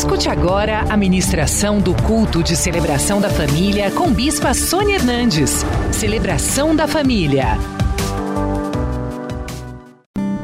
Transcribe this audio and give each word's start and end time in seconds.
Escute 0.00 0.30
agora 0.30 0.86
a 0.90 0.96
ministração 0.96 1.78
do 1.78 1.94
culto 2.04 2.42
de 2.42 2.56
celebração 2.56 3.20
da 3.20 3.28
família 3.28 3.90
com 3.90 4.10
Bispa 4.10 4.54
Sônia 4.54 4.94
Hernandes. 4.94 5.62
Celebração 5.92 6.74
da 6.74 6.88
família. 6.88 7.48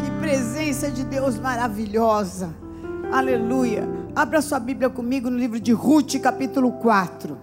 Que 0.05 0.11
presença 0.21 0.91
de 0.91 1.03
Deus 1.05 1.39
maravilhosa. 1.39 2.55
Aleluia. 3.11 3.89
Abra 4.15 4.43
sua 4.43 4.61
Bíblia 4.61 4.91
comigo 4.91 5.31
no 5.31 5.39
livro 5.39 5.59
de 5.59 5.73
Ruth, 5.73 6.21
capítulo 6.21 6.73
4. 6.73 7.39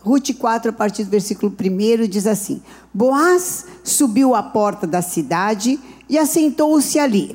Ruth 0.00 0.34
4, 0.38 0.68
a 0.68 0.74
partir 0.74 1.04
do 1.04 1.10
versículo 1.10 1.50
1, 1.50 2.06
diz 2.06 2.26
assim: 2.26 2.60
Boaz 2.92 3.64
subiu 3.82 4.34
à 4.34 4.42
porta 4.42 4.86
da 4.86 5.00
cidade 5.00 5.80
e 6.06 6.18
assentou-se 6.18 6.98
ali. 6.98 7.34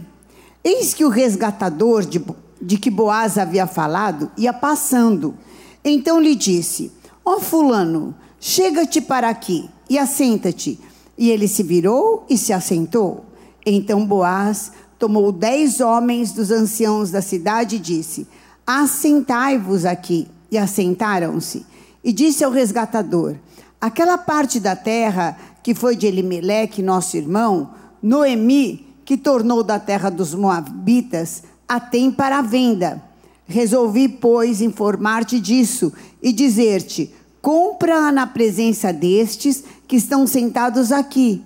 Eis 0.64 0.94
que 0.94 1.04
o 1.04 1.10
resgatador 1.10 2.06
de, 2.06 2.24
de 2.64 2.78
que 2.78 2.90
Boaz 2.90 3.38
havia 3.38 3.68
falado 3.68 4.32
ia 4.38 4.54
passando. 4.54 5.36
Então 5.84 6.20
lhe 6.20 6.34
disse: 6.34 6.92
Ó 7.26 7.36
oh, 7.36 7.40
Fulano, 7.40 8.16
chega-te 8.40 9.02
para 9.02 9.30
aqui 9.30 9.70
e 9.90 9.98
assenta-te. 9.98 10.80
E 11.18 11.30
ele 11.30 11.48
se 11.48 11.62
virou 11.62 12.26
e 12.30 12.38
se 12.38 12.54
assentou. 12.54 13.26
Então 13.66 14.06
Boaz 14.06 14.72
tomou 14.98 15.32
dez 15.32 15.82
homens 15.82 16.32
dos 16.32 16.50
anciãos 16.50 17.12
da 17.12 17.22
cidade 17.22 17.76
e 17.76 17.80
disse: 17.80 18.28
Assentai-vos 18.66 19.86
aqui. 19.86 20.28
E 20.50 20.58
assentaram-se. 20.58 21.66
E 22.04 22.14
disse 22.14 22.44
ao 22.44 22.52
resgatador: 22.52 23.36
Aquela 23.82 24.18
parte 24.18 24.60
da 24.60 24.76
terra 24.76 25.38
que 25.64 25.74
foi 25.74 25.96
de 25.96 26.06
Elimeleque, 26.06 26.84
nosso 26.84 27.18
irmão, 27.18 27.72
Noemi, 28.02 28.86
que 29.06 29.18
tornou 29.18 29.64
da 29.64 29.80
terra 29.80 30.10
dos 30.10 30.36
Moabitas, 30.36 31.44
a 31.68 31.80
tem 31.80 32.12
para 32.12 32.40
a 32.40 32.42
venda. 32.42 33.02
Resolvi, 33.46 34.08
pois, 34.08 34.62
informar-te 34.62 35.40
disso 35.40 35.92
e 36.22 36.32
dizer-te: 36.32 37.14
compra-a 37.42 38.12
na 38.12 38.26
presença 38.26 38.94
destes 38.94 39.64
que 39.88 39.98
estão 39.98 40.26
sentados 40.26 40.92
aqui, 40.92 41.44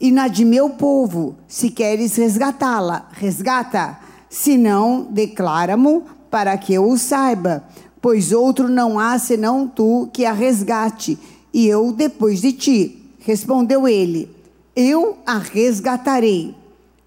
e 0.00 0.10
na 0.10 0.28
de 0.28 0.44
meu 0.44 0.70
povo, 0.70 1.36
se 1.48 1.70
queres 1.70 2.16
resgatá-la, 2.16 3.08
resgata. 3.12 3.98
Se 4.28 4.56
não, 4.56 5.06
declara-mo 5.10 6.04
para 6.30 6.56
que 6.58 6.74
eu 6.74 6.88
o 6.88 6.98
saiba, 6.98 7.64
pois 8.00 8.30
outro 8.32 8.68
não 8.68 8.98
há 8.98 9.18
senão 9.18 9.66
tu 9.66 10.08
que 10.12 10.24
a 10.24 10.32
resgate, 10.32 11.18
e 11.52 11.66
eu 11.66 11.92
depois 11.92 12.40
de 12.40 12.52
ti. 12.52 13.02
Respondeu 13.20 13.88
ele: 13.88 14.30
Eu 14.74 15.18
a 15.26 15.38
resgatarei. 15.38 16.54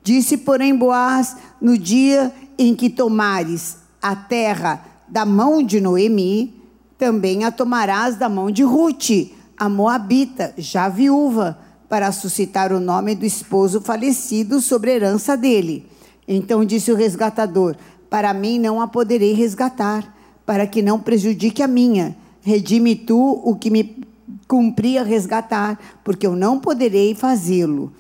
Disse, 0.10 0.38
porém, 0.38 0.76
Boaz: 0.76 1.38
No 1.62 1.78
dia 1.78 2.34
em 2.58 2.74
que 2.74 2.90
tomares 2.90 3.78
a 4.02 4.16
terra 4.16 4.84
da 5.08 5.24
mão 5.24 5.62
de 5.62 5.80
Noemi, 5.80 6.52
também 6.98 7.44
a 7.44 7.52
tomarás 7.52 8.16
da 8.16 8.28
mão 8.28 8.50
de 8.50 8.64
Ruth, 8.64 9.30
a 9.56 9.70
Moabita, 9.70 10.52
já 10.58 10.90
viúva, 10.90 11.60
para 11.88 12.12
suscitar 12.12 12.74
o 12.74 12.80
nome 12.80 13.14
do 13.14 13.24
esposo 13.24 13.82
falecido 13.82 14.60
sobre 14.62 14.90
a 14.90 14.96
herança 14.96 15.38
dele. 15.38 15.86
Então 16.28 16.66
disse 16.66 16.92
o 16.92 16.96
resgatador: 16.96 17.76
Para 18.10 18.34
mim 18.34 18.58
não 18.58 18.82
a 18.82 18.88
poderei 18.88 19.34
resgatar, 19.34 20.12
para 20.44 20.66
que 20.66 20.82
não 20.82 21.00
prejudique 21.00 21.62
a 21.62 21.68
minha. 21.68 22.18
Redime 22.42 22.96
tu 22.96 23.44
o 23.46 23.56
que 23.56 23.70
me 23.70 24.04
cumpria 24.48 25.04
resgatar, 25.04 25.80
porque 26.04 26.26
eu 26.26 26.36
não 26.36 26.60
poderei 26.60 27.14
fazê-lo. 27.14 27.94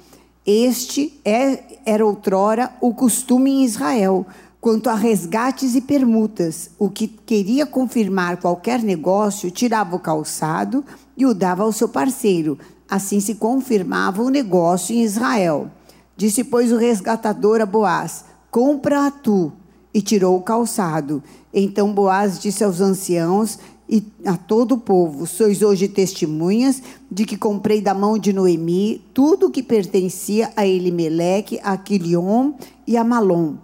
Este 0.51 1.21
é, 1.23 1.77
era 1.85 2.03
outrora 2.03 2.71
o 2.81 2.91
costume 2.91 3.51
em 3.51 3.63
Israel. 3.63 4.25
Quanto 4.59 4.89
a 4.89 4.95
resgates 4.95 5.75
e 5.75 5.81
permutas, 5.81 6.71
o 6.79 6.89
que 6.89 7.07
queria 7.07 7.67
confirmar 7.67 8.37
qualquer 8.37 8.81
negócio 8.81 9.51
tirava 9.51 9.95
o 9.95 9.99
calçado 9.99 10.83
e 11.15 11.23
o 11.23 11.35
dava 11.35 11.61
ao 11.61 11.71
seu 11.71 11.87
parceiro. 11.87 12.57
Assim 12.89 13.19
se 13.19 13.35
confirmava 13.35 14.23
o 14.23 14.29
negócio 14.29 14.95
em 14.95 15.03
Israel. 15.03 15.69
Disse, 16.17 16.43
pois, 16.43 16.71
o 16.71 16.77
resgatador 16.77 17.61
a 17.61 17.65
Boaz: 17.67 18.25
Compra-a 18.49 19.11
tu. 19.11 19.53
E 19.93 20.01
tirou 20.01 20.35
o 20.35 20.41
calçado. 20.41 21.21
Então 21.53 21.93
Boaz 21.93 22.39
disse 22.39 22.63
aos 22.63 22.81
anciãos 22.81 23.59
e 23.89 24.03
a 24.23 24.37
todo 24.37 24.75
o 24.75 24.77
povo: 24.77 25.25
Sois 25.25 25.63
hoje 25.63 25.87
testemunhas 25.87 26.81
de 27.09 27.25
que 27.25 27.35
comprei 27.35 27.81
da 27.81 27.93
mão 27.93 28.19
de 28.19 28.31
Noemi 28.31 29.03
tudo 29.13 29.47
o 29.47 29.51
que 29.51 29.63
pertencia 29.63 30.51
a 30.55 30.65
Elimeleque, 30.67 31.59
a 31.63 31.75
Quilion 31.75 32.53
e 32.85 32.95
a 32.95 33.03
Malom. 33.03 33.55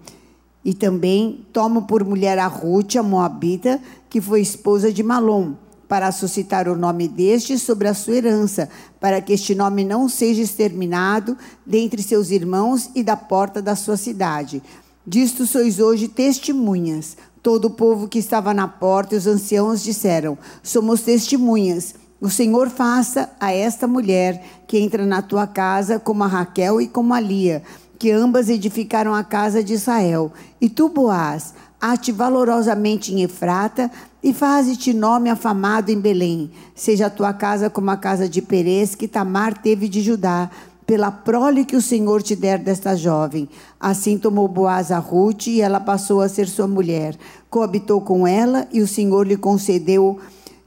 E 0.64 0.74
também 0.74 1.46
tomo 1.54 1.84
por 1.84 2.04
mulher 2.04 2.40
a 2.40 2.48
Ruth, 2.48 2.96
a 2.96 3.04
Moabita, 3.04 3.80
que 4.10 4.20
foi 4.20 4.42
esposa 4.42 4.92
de 4.92 5.04
Malom, 5.04 5.54
para 5.88 6.12
suscitar 6.12 6.68
o 6.68 6.76
nome 6.76 7.08
deste 7.08 7.60
sobre 7.60 7.88
a 7.88 7.94
sua 7.94 8.16
herança, 8.16 8.68
para 9.00 9.22
que 9.22 9.32
este 9.32 9.54
nome 9.54 9.84
não 9.84 10.10
seja 10.10 10.42
exterminado 10.42 11.38
dentre 11.64 12.02
seus 12.02 12.32
irmãos 12.32 12.90
e 12.96 13.04
da 13.04 13.16
porta 13.16 13.62
da 13.62 13.76
sua 13.76 13.96
cidade. 13.96 14.64
Disto 15.06 15.46
sois 15.46 15.80
hoje 15.80 16.08
testemunhas. 16.08 17.16
Todo 17.46 17.66
o 17.66 17.70
povo 17.70 18.08
que 18.08 18.18
estava 18.18 18.56
na 18.56 18.68
porta 18.68 19.14
e 19.14 19.20
os 19.20 19.28
anciãos 19.28 19.84
disseram: 19.84 20.36
Somos 20.64 21.02
testemunhas. 21.02 21.94
O 22.20 22.28
Senhor 22.28 22.72
faça 22.72 23.30
a 23.40 23.54
esta 23.54 23.86
mulher 23.86 24.44
que 24.66 24.80
entra 24.80 25.06
na 25.06 25.22
tua 25.22 25.46
casa 25.46 26.00
como 26.00 26.24
a 26.24 26.28
Raquel 26.28 26.82
e 26.82 26.88
como 26.88 27.14
a 27.14 27.20
Lia, 27.20 27.62
que 28.00 28.10
ambas 28.10 28.50
edificaram 28.50 29.14
a 29.14 29.24
casa 29.24 29.64
de 29.64 29.74
Israel. 29.74 30.34
E 30.60 30.68
tu, 30.68 30.90
Boaz, 30.90 31.54
ate 31.80 32.12
valorosamente 32.12 33.14
em 33.14 33.22
Efrata 33.22 33.92
e 34.24 34.34
faze-te 34.34 34.92
nome 34.92 35.30
afamado 35.30 35.92
em 35.92 36.00
Belém. 36.00 36.50
Seja 36.74 37.06
a 37.06 37.12
tua 37.12 37.32
casa 37.32 37.70
como 37.70 37.92
a 37.92 37.98
casa 37.98 38.28
de 38.28 38.42
Perez, 38.42 38.96
que 38.96 39.08
Tamar 39.08 39.56
teve 39.56 39.88
de 39.88 40.02
Judá 40.02 40.50
pela 40.86 41.12
prole 41.12 41.66
que 41.66 41.76
o 41.76 41.82
Senhor 41.82 42.22
te 42.22 42.36
der 42.36 42.60
desta 42.60 42.96
jovem. 42.96 43.50
Assim 43.80 44.18
tomou 44.18 44.48
Boaz 44.48 44.92
a 44.92 45.00
Ruth 45.00 45.48
e 45.48 45.62
ela 45.62 45.80
passou 45.80 46.22
a 46.22 46.30
ser 46.30 46.48
sua 46.48 46.68
mulher. 46.68 47.18
Coabitou 47.50 48.02
com 48.02 48.28
ela 48.28 48.68
e 48.72 48.82
o 48.82 48.88
Senhor 48.88 49.26
lhe 49.26 49.38
concedeu 49.38 50.20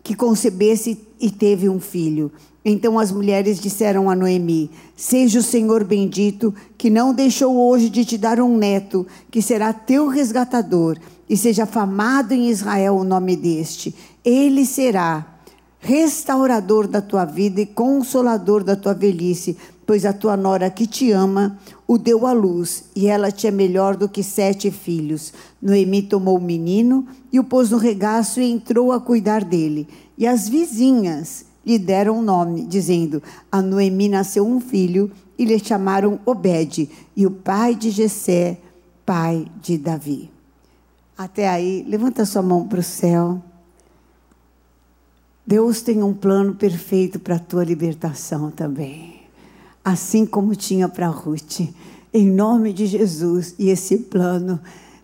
que 0.02 0.14
concebesse 0.14 0.98
e 1.20 1.30
teve 1.30 1.68
um 1.68 1.78
filho. 1.78 2.32
Então 2.64 2.98
as 2.98 3.12
mulheres 3.12 3.60
disseram 3.60 4.10
a 4.10 4.16
Noemi: 4.16 4.70
Seja 4.96 5.38
o 5.38 5.42
Senhor 5.42 5.84
bendito, 5.84 6.54
que 6.76 6.90
não 6.90 7.14
deixou 7.14 7.56
hoje 7.56 7.88
de 7.88 8.04
te 8.04 8.18
dar 8.18 8.40
um 8.40 8.56
neto, 8.56 9.06
que 9.30 9.40
será 9.40 9.72
teu 9.72 10.08
resgatador, 10.08 10.98
e 11.28 11.36
seja 11.36 11.64
famado 11.64 12.34
em 12.34 12.48
Israel 12.48 12.96
o 12.96 13.04
nome 13.04 13.36
deste. 13.36 13.94
Ele 14.24 14.66
será 14.66 15.26
restaurador 15.80 16.88
da 16.88 17.00
tua 17.00 17.24
vida 17.24 17.60
e 17.60 17.66
consolador 17.66 18.64
da 18.64 18.74
tua 18.74 18.94
velhice 18.94 19.56
pois 19.88 20.04
a 20.04 20.12
tua 20.12 20.36
nora 20.36 20.68
que 20.68 20.86
te 20.86 21.10
ama 21.12 21.58
o 21.86 21.96
deu 21.96 22.26
à 22.26 22.32
luz, 22.34 22.84
e 22.94 23.06
ela 23.06 23.32
te 23.32 23.46
é 23.46 23.50
melhor 23.50 23.96
do 23.96 24.06
que 24.06 24.22
sete 24.22 24.70
filhos. 24.70 25.32
Noemi 25.62 26.02
tomou 26.02 26.36
o 26.36 26.42
menino 26.42 27.06
e 27.32 27.40
o 27.40 27.44
pôs 27.44 27.70
no 27.70 27.78
regaço 27.78 28.38
e 28.38 28.50
entrou 28.50 28.92
a 28.92 29.00
cuidar 29.00 29.42
dele. 29.42 29.88
E 30.18 30.26
as 30.26 30.46
vizinhas 30.46 31.46
lhe 31.64 31.78
deram 31.78 32.18
o 32.18 32.22
nome, 32.22 32.66
dizendo: 32.66 33.22
A 33.50 33.62
Noemi 33.62 34.10
nasceu 34.10 34.46
um 34.46 34.60
filho, 34.60 35.10
e 35.38 35.46
lhe 35.46 35.58
chamaram 35.58 36.20
Obed, 36.26 36.90
e 37.16 37.26
o 37.26 37.30
pai 37.30 37.74
de 37.74 37.88
Jessé, 37.88 38.58
pai 39.06 39.46
de 39.62 39.78
Davi. 39.78 40.30
Até 41.16 41.48
aí, 41.48 41.82
levanta 41.88 42.26
sua 42.26 42.42
mão 42.42 42.68
para 42.68 42.80
o 42.80 42.82
céu. 42.82 43.42
Deus 45.46 45.80
tem 45.80 46.02
um 46.02 46.12
plano 46.12 46.54
perfeito 46.54 47.18
para 47.18 47.36
a 47.36 47.38
tua 47.38 47.64
libertação 47.64 48.50
também 48.50 49.17
assim 49.88 50.26
como 50.26 50.54
tinha 50.54 50.88
para 50.88 51.08
Ruth. 51.08 51.60
Em 52.12 52.26
nome 52.26 52.72
de 52.72 52.86
Jesus 52.86 53.54
e 53.58 53.70
esse 53.70 53.96
plano, 53.98 54.60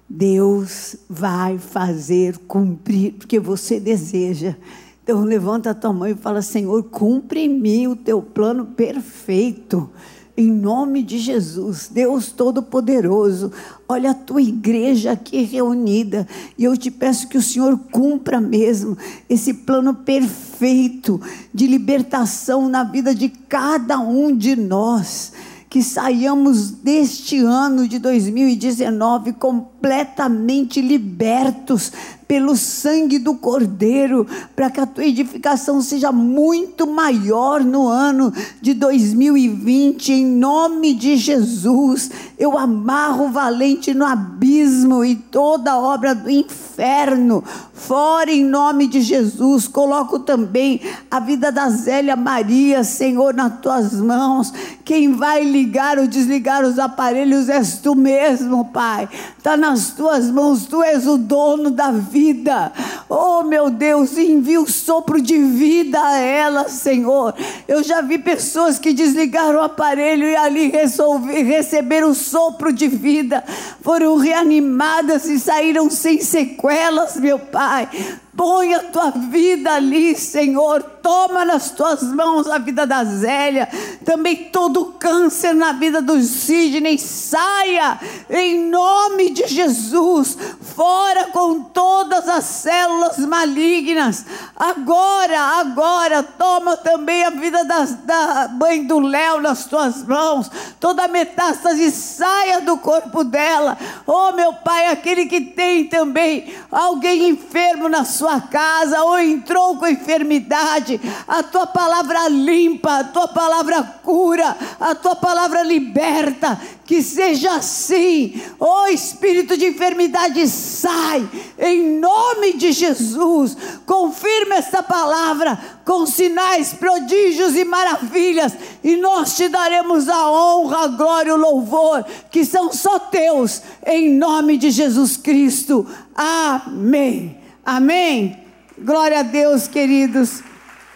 Deus 0.09 0.97
vai 1.09 1.59
fazer 1.59 2.39
cumprir, 2.47 3.15
porque 3.15 3.41
você 3.41 3.81
deseja. 3.81 4.55
Então 5.03 5.23
levanta 5.23 5.71
a 5.71 5.75
tua 5.75 5.93
mão 5.93 6.09
e 6.09 6.15
fala: 6.15 6.43
Senhor, 6.43 6.83
cumpre 6.85 7.41
em 7.41 7.49
mim 7.49 7.87
o 7.87 7.97
teu 7.97 8.23
plano 8.23 8.67
perfeito. 8.67 9.89
Em 10.37 10.51
nome 10.51 11.05
de 11.05 11.17
Jesus, 11.19 11.89
Deus 11.93 12.33
Todo-Poderoso, 12.33 13.53
olha 13.89 14.11
a 14.11 14.15
tua 14.15 14.43
igreja 14.43 15.13
aqui 15.13 15.43
reunida 15.43 16.27
e 16.59 16.65
eu 16.65 16.77
te 16.77 16.91
peço 16.91 17.29
que 17.29 17.39
o 17.39 17.43
Senhor 17.43 17.79
cumpra 17.93 18.41
mesmo 18.41 18.99
esse 19.31 19.55
plano 19.55 19.95
perfeito 19.95 21.21
de 21.53 21.69
libertação 21.69 22.69
na 22.69 22.83
vida 22.83 23.15
de 23.15 23.29
cada 23.29 24.01
um 24.01 24.37
de 24.37 24.57
nós. 24.57 25.33
Que 25.71 25.81
saiamos 25.85 26.71
deste 26.71 27.39
ano 27.39 27.87
de 27.87 28.01
2019 28.01 29.35
com 29.35 29.69
completamente 29.85 30.81
libertos 30.81 31.93
pelo 32.27 32.57
sangue 32.57 33.19
do 33.19 33.35
Cordeiro, 33.35 34.27
para 34.57 34.71
que 34.71 34.81
a 34.81 34.87
tua 34.87 35.05
edificação 35.05 35.83
seja 35.83 36.11
muito 36.11 36.87
maior 36.87 37.63
no 37.63 37.87
ano 37.87 38.33
de 38.63 38.73
2020, 38.73 40.13
em 40.13 40.27
nome 40.27 40.95
de 40.95 41.17
Jesus. 41.17 42.11
Eu 42.39 42.59
amarro 42.59 43.27
o 43.27 43.31
valente 43.31 43.93
no 43.93 44.07
abismo 44.07 45.05
e 45.05 45.15
toda 45.17 45.79
obra 45.79 46.15
do 46.15 46.31
inferno, 46.31 47.45
fora 47.73 48.33
em 48.33 48.45
nome 48.45 48.87
de 48.87 49.03
Jesus. 49.03 49.69
Coloco 49.69 50.19
também 50.19 50.81
a 51.11 51.21
vida 51.21 51.53
da 51.53 51.69
Zélia 51.69 52.17
Maria, 52.17 52.83
Senhor, 52.83 53.35
nas 53.35 53.61
tuas 53.61 53.93
mãos. 53.93 54.53
Quem 54.83 55.13
vai 55.13 55.45
ligar 55.45 55.99
ou 55.99 56.07
desligar 56.07 56.65
os 56.65 56.79
aparelhos 56.79 57.49
és 57.49 57.79
tu 57.79 57.95
mesmo, 57.95 58.65
Pai. 58.67 59.09
Está 59.37 59.57
nas 59.75 59.91
tuas 59.91 60.31
mãos, 60.31 60.67
tu 60.67 60.85
és 60.85 61.05
o 61.05 61.19
dono 61.19 61.69
da 61.69 61.91
vida. 61.91 62.71
Oh, 63.09 63.43
meu 63.43 63.69
Deus, 63.69 64.17
envia 64.17 64.61
o 64.61 64.71
sopro 64.71 65.21
de 65.21 65.37
vida 65.37 66.01
a 66.01 66.17
ela, 66.17 66.69
Senhor. 66.69 67.35
Eu 67.67 67.83
já 67.83 68.01
vi 68.01 68.19
pessoas 68.19 68.79
que 68.79 68.93
desligaram 68.93 69.59
o 69.59 69.65
aparelho 69.65 70.29
e 70.29 70.37
ali 70.37 70.69
resolver, 70.69 71.43
receberam 71.43 72.11
o 72.11 72.15
sopro 72.15 72.73
de 72.73 72.87
vida, 72.87 73.43
foram 73.81 74.17
reanimadas 74.17 75.25
e 75.25 75.41
saíram 75.41 75.91
sem 75.91 76.21
sequelas, 76.21 77.17
meu 77.17 77.41
Pai. 77.41 77.89
Põe 78.37 78.75
a 78.75 78.81
tua 78.81 79.11
vida 79.11 79.75
ali, 79.75 80.17
Senhor. 80.17 80.83
Toma 80.83 81.45
nas 81.45 81.71
tuas 81.71 82.03
mãos 82.03 82.49
a 82.49 82.59
vida 82.59 82.85
da 82.87 83.05
Zélia. 83.05 83.69
Também 84.05 84.51
todo 84.51 84.95
câncer 84.99 85.55
na 85.55 85.73
vida 85.73 86.03
dos 86.03 86.27
Sidney. 86.27 86.99
Saia 86.99 88.01
em 88.29 88.69
nome 88.69 89.31
de 89.31 89.47
Jesus. 89.47 90.37
Fora 90.75 91.27
com 91.27 91.61
todas 91.61 92.29
as 92.29 92.45
células 92.45 93.19
malignas. 93.19 94.25
Agora, 94.57 95.39
agora, 95.61 96.23
toma 96.23 96.77
também 96.77 97.25
a 97.25 97.31
vida 97.31 97.65
das, 97.65 97.95
da 97.95 98.49
mãe 98.49 98.85
do 98.85 98.99
Léo 98.99 99.41
nas 99.41 99.67
tuas 99.67 100.03
mãos. 100.05 100.51
Toda 100.81 101.07
metástase 101.07 101.91
saia 101.91 102.61
do 102.61 102.77
corpo 102.79 103.23
dela. 103.23 103.79
Oh, 104.07 104.33
meu 104.33 104.53
Pai, 104.53 104.89
aquele 104.89 105.27
que 105.27 105.41
tem 105.41 105.85
também 105.85 106.55
alguém 106.71 107.29
enfermo 107.29 107.89
na 107.89 108.05
sua 108.05 108.41
casa 108.41 109.03
ou 109.03 109.19
entrou 109.19 109.77
com 109.77 109.87
enfermidade, 109.87 111.01
a 111.27 111.43
tua 111.43 111.67
palavra 111.67 112.29
limpa, 112.29 112.99
a 112.99 113.05
tua 113.05 113.29
palavra 113.29 113.83
cura, 114.03 114.57
a 114.81 114.95
tua 114.95 115.15
palavra 115.15 115.63
liberta, 115.63 116.61
que 116.85 117.03
seja 117.03 117.55
assim. 117.55 118.43
Oh, 118.59 118.87
espírito 118.89 119.57
de 119.57 119.67
enfermidade, 119.67 120.41
sai 120.65 121.29
em 121.59 121.99
nome 121.99 122.55
de 122.55 122.73
Jesus. 122.73 123.57
Confirma 123.87 124.57
esta 124.57 124.83
palavra 124.83 125.59
com 125.85 126.07
sinais, 126.07 126.73
prodígios 126.73 127.55
e 127.55 127.65
maravilhas, 127.65 128.55
e 128.83 128.97
nós 128.97 129.37
te 129.37 129.49
daremos 129.49 130.09
a 130.09 130.31
honra, 130.31 130.85
a 130.85 130.89
glória 130.89 131.31
e 131.31 131.33
o 131.35 131.37
louvor, 131.37 132.05
que 132.31 132.45
são 132.45 132.73
só 132.73 132.99
teus, 132.99 133.63
em 133.87 134.11
nome 134.11 134.57
de 134.57 134.71
Jesus 134.71 135.17
Cristo. 135.17 135.87
Amém. 136.15 137.39
Amém? 137.65 138.43
Glória 138.79 139.21
a 139.21 139.23
Deus, 139.23 139.69
queridos. 139.69 140.43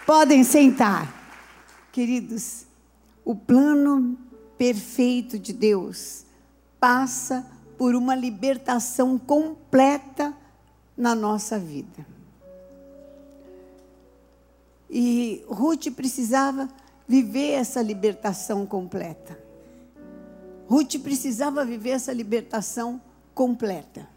Podem 0.07 0.43
sentar. 0.43 1.15
Queridos, 1.93 2.67
o 3.25 3.35
plano 3.35 4.17
perfeito 4.57 5.39
de 5.39 5.53
Deus 5.53 6.25
passa 6.81 7.43
por 7.43 7.58
uma 7.79 8.15
libertação 8.15 9.19
completa 9.19 10.35
na 10.97 11.15
nossa 11.15 11.59
vida. 11.59 12.07
E 14.91 15.45
Ruth 15.49 15.91
precisava 15.95 16.69
viver 17.07 17.53
essa 17.53 17.81
libertação 17.83 18.67
completa. 18.67 19.39
Ruth 20.67 20.97
precisava 21.03 21.65
viver 21.65 21.91
essa 21.91 22.13
libertação 22.13 23.01
completa 23.35 24.09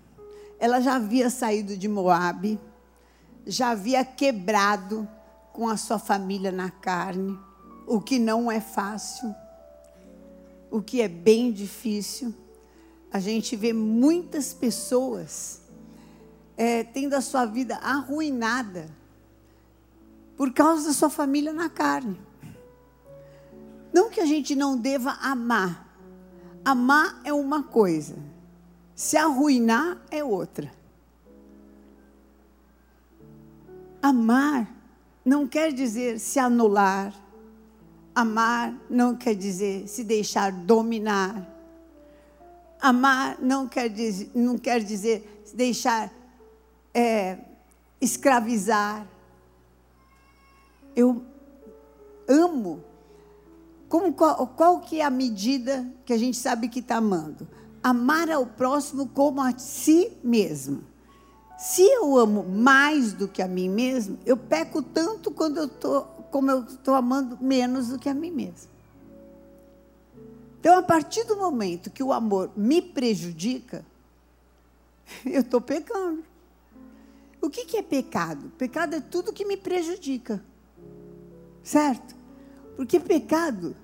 ela 0.61 0.79
já 0.79 0.97
havia 0.97 1.27
saído 1.31 1.75
de 1.75 1.87
Moabe, 1.87 2.59
já 3.47 3.71
havia 3.71 4.05
quebrado 4.05 5.07
com 5.51 5.67
a 5.67 5.75
sua 5.75 5.97
família 5.97 6.51
na 6.51 6.69
carne, 6.69 7.35
o 7.87 7.99
que 7.99 8.19
não 8.19 8.51
é 8.51 8.61
fácil, 8.61 9.33
o 10.69 10.79
que 10.79 11.01
é 11.01 11.07
bem 11.07 11.51
difícil. 11.51 12.31
A 13.11 13.19
gente 13.19 13.55
vê 13.55 13.73
muitas 13.73 14.53
pessoas 14.53 15.61
é, 16.55 16.83
tendo 16.83 17.13
a 17.13 17.21
sua 17.21 17.45
vida 17.45 17.75
arruinada 17.77 18.89
por 20.37 20.53
causa 20.53 20.87
da 20.87 20.93
sua 20.93 21.09
família 21.09 21.51
na 21.51 21.69
carne. 21.69 22.19
Não 23.93 24.09
que 24.09 24.21
a 24.21 24.25
gente 24.25 24.55
não 24.55 24.77
deva 24.77 25.11
amar. 25.21 25.87
Amar 26.63 27.19
é 27.23 27.33
uma 27.33 27.63
coisa, 27.63 28.15
se 28.95 29.17
arruinar 29.17 29.97
é 30.09 30.23
outra. 30.23 30.71
Amar 34.01 34.71
não 35.23 35.47
quer 35.47 35.73
dizer 35.73 36.19
se 36.19 36.39
anular. 36.39 37.13
Amar 38.13 38.73
não 38.89 39.15
quer 39.15 39.35
dizer 39.35 39.87
se 39.87 40.03
deixar 40.03 40.51
dominar. 40.51 41.50
Amar 42.81 43.37
não 43.39 43.67
quer 43.67 43.89
dizer, 43.89 44.31
não 44.33 44.57
quer 44.57 44.83
dizer 44.83 45.43
deixar 45.53 46.11
é, 46.93 47.37
escravizar. 47.99 49.07
Eu 50.95 51.23
amo. 52.27 52.83
Como, 53.87 54.13
qual, 54.13 54.47
qual 54.47 54.79
que 54.79 54.99
é 54.99 55.05
a 55.05 55.09
medida 55.09 55.85
que 56.05 56.13
a 56.13 56.17
gente 56.17 56.37
sabe 56.37 56.69
que 56.69 56.79
está 56.79 56.95
amando? 56.95 57.47
amar 57.83 58.29
ao 58.29 58.45
próximo 58.45 59.07
como 59.07 59.41
a 59.41 59.57
si 59.57 60.11
mesmo. 60.23 60.83
Se 61.57 61.83
eu 61.83 62.17
amo 62.17 62.43
mais 62.43 63.13
do 63.13 63.27
que 63.27 63.41
a 63.41 63.47
mim 63.47 63.69
mesmo, 63.69 64.17
eu 64.25 64.35
peco 64.35 64.81
tanto 64.81 65.31
quando 65.31 65.57
eu 65.57 65.67
tô, 65.67 66.01
como 66.31 66.49
eu 66.49 66.63
estou 66.63 66.95
amando 66.95 67.37
menos 67.39 67.89
do 67.89 67.99
que 67.99 68.09
a 68.09 68.13
mim 68.13 68.31
mesmo. 68.31 68.70
Então, 70.61 70.77
a 70.77 70.83
partir 70.83 71.23
do 71.23 71.35
momento 71.35 71.89
que 71.89 72.03
o 72.03 72.13
amor 72.13 72.51
me 72.55 72.83
prejudica, 72.83 73.83
eu 75.25 75.41
estou 75.41 75.59
pecando. 75.59 76.23
O 77.41 77.49
que, 77.49 77.65
que 77.65 77.77
é 77.77 77.81
pecado? 77.81 78.51
Pecado 78.59 78.95
é 78.95 79.01
tudo 79.01 79.33
que 79.33 79.43
me 79.43 79.57
prejudica. 79.57 80.39
Certo? 81.63 82.15
Porque 82.75 82.99
pecado 82.99 83.75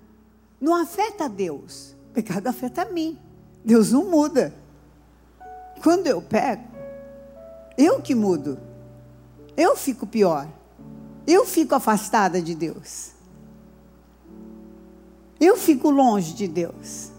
não 0.62 0.76
afeta 0.76 1.28
Deus, 1.28 1.96
pecado 2.14 2.46
afeta 2.46 2.84
a 2.84 2.92
mim. 2.92 3.18
Deus 3.66 3.92
não 3.92 4.06
muda. 4.06 4.54
Quando 5.82 6.06
eu 6.06 6.22
pego, 6.22 6.64
eu 7.76 8.00
que 8.04 8.14
mudo. 8.14 8.60
Eu 9.58 9.76
fico 9.76 10.06
pior. 10.06 10.48
Eu 11.26 11.44
fico 11.44 11.74
afastada 11.74 12.40
de 12.40 12.54
Deus. 12.54 13.17
Eu 15.40 15.56
fico 15.58 15.90
longe 15.90 16.34
de 16.34 16.48
Deus. 16.48 17.12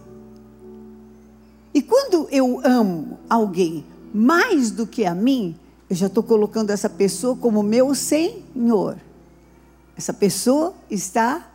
E 1.72 1.82
quando 1.82 2.28
eu 2.30 2.60
amo 2.64 3.18
alguém 3.28 3.84
mais 4.12 4.70
do 4.70 4.86
que 4.86 5.04
a 5.04 5.14
mim, 5.14 5.54
eu 5.88 5.96
já 5.96 6.06
estou 6.06 6.22
colocando 6.22 6.70
essa 6.70 6.88
pessoa 6.88 7.36
como 7.36 7.62
meu 7.62 7.94
Senhor. 7.94 8.96
Essa 9.96 10.12
pessoa 10.12 10.74
está 10.90 11.48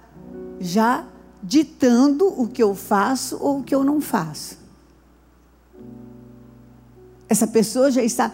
já 0.60 1.06
ditando 1.42 2.28
o 2.28 2.48
que 2.48 2.64
eu 2.64 2.74
faço 2.74 3.38
ou 3.42 3.60
o 3.60 3.64
que 3.64 3.76
eu 3.76 3.84
não 3.84 4.00
faço. 4.00 4.58
Essa 7.28 7.48
pessoa 7.48 7.92
já 7.92 8.04
está 8.04 8.32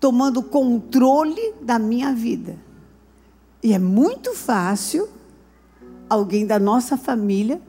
tomando 0.00 0.42
controle 0.42 1.54
da 1.60 1.78
minha 1.78 2.12
vida. 2.12 2.56
E 3.62 3.72
é 3.72 3.78
muito 3.78 4.34
fácil 4.34 5.08
alguém 6.08 6.46
da 6.46 6.58
nossa 6.58 6.96
família 6.96 7.60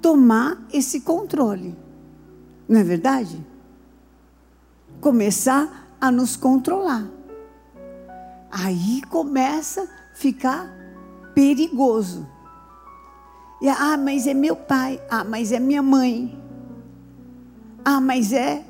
tomar 0.00 0.62
esse 0.72 1.00
controle. 1.00 1.76
Não 2.68 2.80
é 2.80 2.82
verdade? 2.82 3.44
Começar 5.00 5.88
a 6.00 6.10
nos 6.10 6.36
controlar. 6.36 7.06
Aí 8.50 9.02
começa 9.08 9.82
a 9.82 10.14
ficar 10.14 10.70
perigoso. 11.34 12.26
E, 13.60 13.68
ah, 13.68 13.96
mas 13.96 14.26
é 14.26 14.34
meu 14.34 14.56
pai. 14.56 15.00
Ah, 15.10 15.24
mas 15.24 15.52
é 15.52 15.58
minha 15.58 15.82
mãe. 15.82 16.38
Ah, 17.84 18.00
mas 18.00 18.32
é 18.32 18.64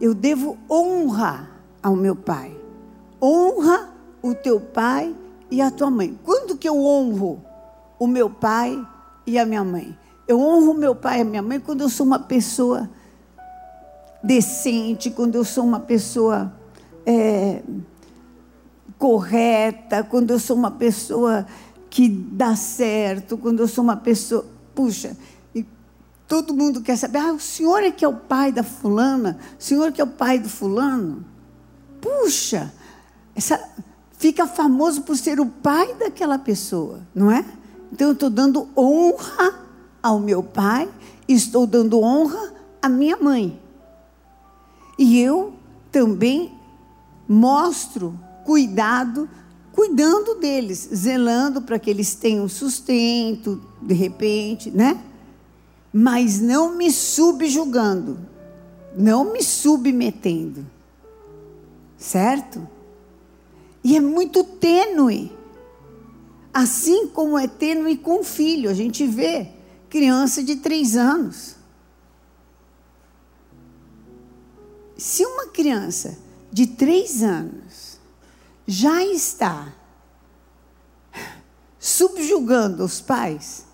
eu 0.00 0.14
devo 0.14 0.58
honra 0.68 1.48
ao 1.80 1.94
meu 1.94 2.16
pai. 2.16 2.60
Honra 3.22 3.94
o 4.20 4.34
teu 4.34 4.60
pai 4.60 5.14
e 5.48 5.62
a 5.62 5.70
tua 5.70 5.90
mãe. 5.90 6.18
Quando 6.24 6.56
que 6.56 6.68
eu 6.68 6.76
honro 6.76 7.40
o 8.02 8.06
meu 8.08 8.28
pai 8.28 8.84
e 9.24 9.38
a 9.38 9.46
minha 9.46 9.62
mãe? 9.62 9.96
Eu 10.26 10.40
honro 10.40 10.74
meu 10.74 10.92
pai 10.92 11.18
e 11.18 11.22
a 11.22 11.24
minha 11.24 11.42
mãe 11.42 11.60
quando 11.60 11.82
eu 11.82 11.88
sou 11.88 12.04
uma 12.04 12.18
pessoa 12.18 12.90
decente, 14.20 15.08
quando 15.08 15.36
eu 15.36 15.44
sou 15.44 15.64
uma 15.64 15.78
pessoa 15.78 16.52
é, 17.06 17.62
correta, 18.98 20.02
quando 20.02 20.32
eu 20.32 20.40
sou 20.40 20.56
uma 20.56 20.72
pessoa 20.72 21.46
que 21.88 22.08
dá 22.08 22.56
certo, 22.56 23.38
quando 23.38 23.60
eu 23.60 23.68
sou 23.68 23.84
uma 23.84 23.96
pessoa. 23.96 24.44
Puxa, 24.74 25.16
e 25.54 25.64
todo 26.26 26.54
mundo 26.54 26.82
quer 26.82 26.96
saber, 26.96 27.18
ah, 27.18 27.32
o 27.32 27.40
senhor 27.40 27.84
é 27.84 27.92
que 27.92 28.04
é 28.04 28.08
o 28.08 28.16
pai 28.16 28.50
da 28.50 28.64
fulana, 28.64 29.38
o 29.56 29.62
senhor 29.62 29.92
que 29.92 30.00
é 30.00 30.04
o 30.04 30.08
pai 30.08 30.40
do 30.40 30.48
fulano. 30.48 31.24
Puxa, 32.00 32.72
essa, 33.32 33.60
fica 34.18 34.44
famoso 34.44 35.02
por 35.02 35.16
ser 35.16 35.38
o 35.38 35.46
pai 35.46 35.94
daquela 35.94 36.36
pessoa, 36.36 37.00
não 37.14 37.30
é? 37.30 37.44
Então 37.92 38.08
eu 38.08 38.14
estou 38.14 38.30
dando 38.30 38.68
honra 38.76 39.60
ao 40.02 40.18
meu 40.18 40.42
pai, 40.42 40.88
estou 41.28 41.66
dando 41.66 42.00
honra 42.00 42.54
à 42.80 42.88
minha 42.88 43.16
mãe. 43.16 43.60
E 44.98 45.20
eu 45.20 45.52
também 45.90 46.52
mostro 47.28 48.18
cuidado, 48.44 49.28
cuidando 49.72 50.36
deles, 50.36 50.88
zelando 50.94 51.62
para 51.62 51.78
que 51.78 51.90
eles 51.90 52.14
tenham 52.14 52.48
sustento, 52.48 53.62
de 53.80 53.94
repente, 53.94 54.70
né? 54.70 54.98
Mas 55.92 56.40
não 56.40 56.74
me 56.74 56.90
subjugando, 56.90 58.18
não 58.96 59.32
me 59.32 59.42
submetendo. 59.42 60.66
Certo? 61.98 62.66
E 63.84 63.96
é 63.96 64.00
muito 64.00 64.42
tênue. 64.42 65.32
Assim 66.52 67.06
como 67.08 67.38
é 67.38 67.48
tênue 67.48 67.96
com 67.96 68.20
o 68.20 68.24
filho, 68.24 68.68
a 68.68 68.74
gente 68.74 69.06
vê 69.06 69.48
criança 69.88 70.42
de 70.42 70.56
três 70.56 70.96
anos. 70.96 71.56
Se 74.96 75.24
uma 75.24 75.46
criança 75.46 76.18
de 76.52 76.66
três 76.66 77.22
anos 77.22 77.98
já 78.66 79.04
está 79.04 79.72
subjugando 81.78 82.84
os 82.84 83.00
pais, 83.00 83.66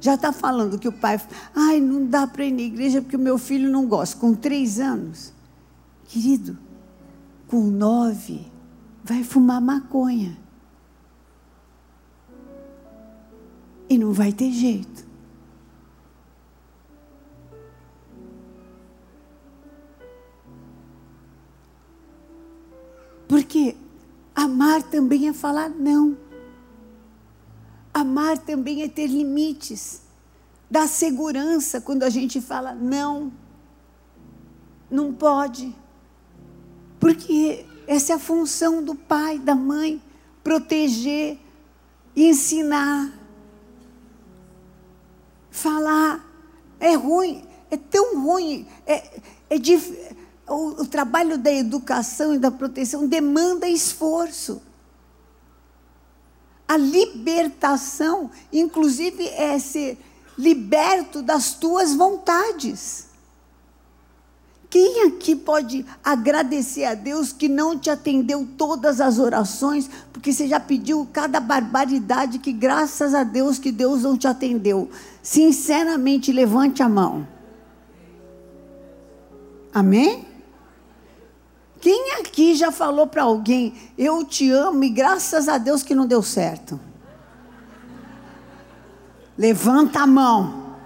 já 0.00 0.14
está 0.14 0.32
falando 0.32 0.78
que 0.78 0.88
o 0.88 0.92
pai, 0.92 1.20
ai, 1.54 1.80
não 1.80 2.06
dá 2.06 2.26
para 2.26 2.44
ir 2.44 2.52
na 2.52 2.62
igreja 2.62 3.02
porque 3.02 3.16
o 3.16 3.20
meu 3.20 3.38
filho 3.38 3.70
não 3.70 3.86
gosta. 3.86 4.16
Com 4.16 4.34
três 4.34 4.80
anos, 4.80 5.32
querido, 6.04 6.58
com 7.46 7.62
nove, 7.62 8.50
vai 9.04 9.22
fumar 9.22 9.60
maconha. 9.60 10.45
E 13.88 13.96
não 13.96 14.12
vai 14.12 14.32
ter 14.32 14.50
jeito. 14.50 15.06
Porque 23.28 23.76
amar 24.34 24.82
também 24.82 25.28
é 25.28 25.32
falar 25.32 25.68
não. 25.68 26.16
Amar 27.92 28.38
também 28.38 28.82
é 28.82 28.88
ter 28.88 29.06
limites. 29.06 30.02
Dar 30.70 30.88
segurança 30.88 31.80
quando 31.80 32.02
a 32.02 32.10
gente 32.10 32.40
fala 32.40 32.74
não. 32.74 33.32
Não 34.90 35.12
pode. 35.12 35.74
Porque 36.98 37.64
essa 37.86 38.12
é 38.12 38.16
a 38.16 38.18
função 38.18 38.82
do 38.82 38.94
pai, 38.94 39.38
da 39.38 39.54
mãe, 39.54 40.02
proteger, 40.42 41.38
ensinar, 42.16 43.12
falar. 45.56 46.24
É 46.78 46.94
ruim, 46.94 47.44
é 47.70 47.76
tão 47.76 48.20
ruim, 48.20 48.66
é, 48.86 49.20
é 49.48 49.58
difícil 49.58 50.16
o, 50.48 50.82
o 50.82 50.86
trabalho 50.86 51.36
da 51.36 51.52
educação 51.52 52.34
e 52.34 52.38
da 52.38 52.50
proteção 52.50 53.06
demanda 53.06 53.68
esforço. 53.68 54.62
A 56.68 56.76
libertação, 56.76 58.30
inclusive, 58.52 59.26
é 59.28 59.58
ser 59.58 59.98
liberto 60.36 61.22
das 61.22 61.54
tuas 61.54 61.94
vontades. 61.94 63.06
Quem 64.68 65.04
aqui 65.04 65.36
pode 65.36 65.86
agradecer 66.04 66.84
a 66.84 66.94
Deus 66.94 67.32
que 67.32 67.48
não 67.48 67.78
te 67.78 67.88
atendeu 67.88 68.46
todas 68.58 69.00
as 69.00 69.18
orações, 69.18 69.88
porque 70.12 70.32
você 70.32 70.48
já 70.48 70.58
pediu 70.58 71.08
cada 71.12 71.38
barbaridade 71.38 72.40
que 72.40 72.52
graças 72.52 73.14
a 73.14 73.22
Deus 73.22 73.58
que 73.58 73.70
Deus 73.70 74.02
não 74.02 74.18
te 74.18 74.26
atendeu? 74.26 74.90
Sinceramente, 75.26 76.30
levante 76.30 76.84
a 76.84 76.88
mão. 76.88 77.26
Amém? 79.74 80.24
Quem 81.80 82.12
aqui 82.12 82.54
já 82.54 82.70
falou 82.70 83.08
para 83.08 83.24
alguém, 83.24 83.74
eu 83.98 84.24
te 84.24 84.48
amo 84.52 84.84
e 84.84 84.88
graças 84.88 85.48
a 85.48 85.58
Deus 85.58 85.82
que 85.82 85.96
não 85.96 86.06
deu 86.06 86.22
certo? 86.22 86.78
Levanta 89.36 90.02
a 90.02 90.06
mão. 90.06 90.76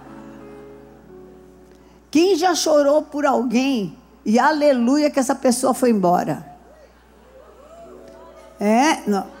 Quem 2.09 2.35
já 2.35 2.55
chorou 2.55 3.03
por 3.03 3.27
alguém 3.27 3.95
e 4.25 4.39
aleluia 4.39 5.11
que 5.11 5.19
essa 5.19 5.35
pessoa 5.35 5.75
foi 5.75 5.91
embora? 5.91 6.57
É, 8.59 9.07
não. 9.07 9.40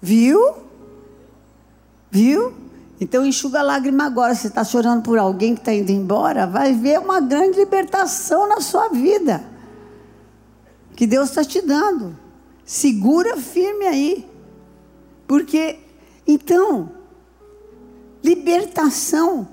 Viu? 0.00 0.54
Viu? 2.10 2.54
Então 3.00 3.24
enxuga 3.24 3.60
a 3.60 3.62
lágrima 3.62 4.04
agora. 4.04 4.34
Se 4.34 4.48
está 4.48 4.64
chorando 4.64 5.02
por 5.02 5.18
alguém 5.18 5.54
que 5.54 5.60
está 5.60 5.72
indo 5.72 5.90
embora, 5.90 6.46
vai 6.46 6.72
ver 6.72 6.98
uma 6.98 7.20
grande 7.20 7.58
libertação 7.58 8.48
na 8.48 8.60
sua 8.60 8.88
vida. 8.88 9.44
Que 10.96 11.06
Deus 11.06 11.28
está 11.28 11.44
te 11.44 11.60
dando. 11.60 12.16
Segura 12.64 13.36
firme 13.36 13.86
aí. 13.86 14.28
Porque, 15.26 15.78
então, 16.26 16.90
libertação. 18.22 19.48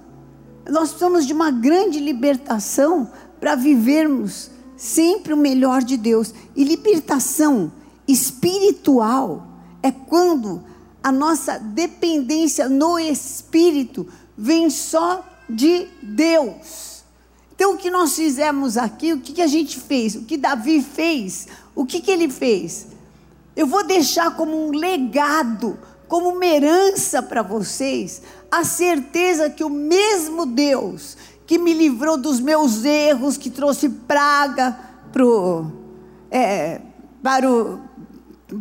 Nós 0.68 0.90
precisamos 0.90 1.28
de 1.28 1.34
uma 1.34 1.52
grande 1.52 2.00
libertação 2.00 3.12
para 3.40 3.56
vivermos 3.56 4.50
sempre 4.76 5.34
o 5.34 5.38
melhor 5.38 5.84
de 5.84 5.98
Deus. 5.98 6.34
E 6.56 6.64
libertação 6.64 7.72
espiritual 8.08 9.55
é 9.86 9.92
quando 9.92 10.64
a 11.04 11.12
nossa 11.12 11.60
dependência 11.60 12.68
no 12.68 12.98
Espírito 12.98 14.08
vem 14.36 14.68
só 14.68 15.24
de 15.48 15.88
Deus. 16.02 17.04
Então, 17.54 17.76
o 17.76 17.78
que 17.78 17.92
nós 17.92 18.16
fizemos 18.16 18.78
aqui, 18.78 19.14
o 19.14 19.20
que, 19.20 19.34
que 19.34 19.44
a 19.44 19.48
gente 19.48 19.80
fez, 19.80 20.16
o 20.16 20.24
que 20.24 20.38
Davi 20.38 20.82
fez, 20.82 21.48
o 21.76 21.86
que, 21.86 22.02
que 22.02 22.10
ele 22.10 22.28
fez? 22.30 22.88
Eu 23.56 23.68
vou 23.68 23.86
deixar 23.86 24.36
como 24.36 24.68
um 24.68 24.72
legado, 24.72 25.78
como 26.08 26.30
uma 26.30 26.46
herança 26.46 27.22
para 27.22 27.44
vocês, 27.44 28.24
a 28.50 28.64
certeza 28.64 29.52
que 29.52 29.64
o 29.64 29.70
mesmo 29.70 30.48
Deus 30.48 31.16
que 31.46 31.60
me 31.60 31.76
livrou 31.76 32.18
dos 32.18 32.40
meus 32.40 32.84
erros, 32.84 33.38
que 33.38 33.52
trouxe 33.52 33.88
praga 33.88 34.76
pro, 35.14 35.72
é, 36.32 36.82
para 37.22 37.48
o 37.48 37.80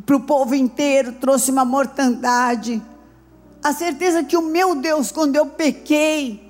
para 0.05 0.17
o 0.17 0.21
povo 0.21 0.55
inteiro, 0.55 1.13
trouxe 1.13 1.51
uma 1.51 1.65
mortandade. 1.65 2.83
A 3.63 3.73
certeza 3.73 4.25
que 4.25 4.37
o 4.37 4.43
meu 4.43 4.75
Deus, 4.75 5.11
quando 5.11 5.37
eu 5.37 5.47
pequei, 5.47 6.44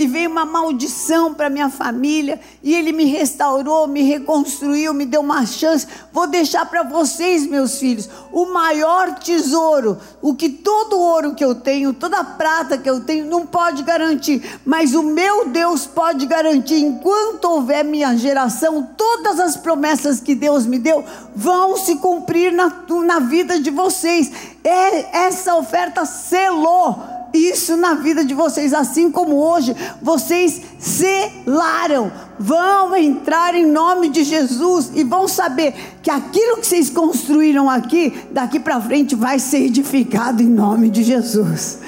e 0.00 0.06
veio 0.06 0.30
uma 0.30 0.46
maldição 0.46 1.34
para 1.34 1.50
minha 1.50 1.68
família, 1.68 2.40
e 2.62 2.74
Ele 2.74 2.90
me 2.90 3.04
restaurou, 3.04 3.86
me 3.86 4.02
reconstruiu, 4.02 4.94
me 4.94 5.04
deu 5.04 5.20
uma 5.20 5.44
chance. 5.44 5.86
Vou 6.10 6.26
deixar 6.26 6.64
para 6.64 6.82
vocês, 6.82 7.46
meus 7.46 7.78
filhos, 7.78 8.08
o 8.32 8.46
maior 8.46 9.18
tesouro, 9.18 9.98
o 10.22 10.34
que 10.34 10.48
todo 10.48 10.98
ouro 10.98 11.34
que 11.34 11.44
eu 11.44 11.54
tenho, 11.54 11.92
toda 11.92 12.24
prata 12.24 12.78
que 12.78 12.88
eu 12.88 13.00
tenho, 13.00 13.26
não 13.26 13.44
pode 13.44 13.82
garantir, 13.82 14.58
mas 14.64 14.94
o 14.94 15.02
meu 15.02 15.48
Deus 15.48 15.86
pode 15.86 16.24
garantir. 16.24 16.78
Enquanto 16.78 17.44
houver 17.44 17.84
minha 17.84 18.16
geração, 18.16 18.88
todas 18.96 19.38
as 19.38 19.54
promessas 19.58 20.18
que 20.18 20.34
Deus 20.34 20.64
me 20.64 20.78
deu 20.78 21.04
vão 21.36 21.76
se 21.76 21.96
cumprir 21.96 22.54
na, 22.54 22.72
na 23.04 23.18
vida 23.18 23.60
de 23.60 23.68
vocês. 23.70 24.32
É, 24.64 25.26
essa 25.26 25.54
oferta 25.56 26.06
selou 26.06 27.19
isso 27.32 27.76
na 27.76 27.94
vida 27.94 28.24
de 28.24 28.34
vocês, 28.34 28.72
assim 28.74 29.10
como 29.10 29.36
hoje 29.36 29.74
vocês 30.02 30.60
selaram, 30.78 32.10
vão 32.38 32.96
entrar 32.96 33.54
em 33.54 33.66
nome 33.66 34.08
de 34.08 34.24
Jesus 34.24 34.90
e 34.94 35.04
vão 35.04 35.28
saber 35.28 35.74
que 36.02 36.10
aquilo 36.10 36.58
que 36.58 36.66
vocês 36.66 36.90
construíram 36.90 37.68
aqui, 37.68 38.26
daqui 38.30 38.58
para 38.58 38.80
frente 38.80 39.14
vai 39.14 39.38
ser 39.38 39.64
edificado 39.64 40.42
em 40.42 40.48
nome 40.48 40.88
de 40.90 41.02
Jesus. 41.02 41.78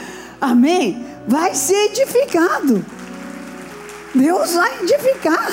Amém? 0.41 1.05
Vai 1.27 1.55
ser 1.55 1.91
edificado. 1.91 2.85
Deus 4.15 4.55
vai 4.55 4.83
edificar 4.83 5.53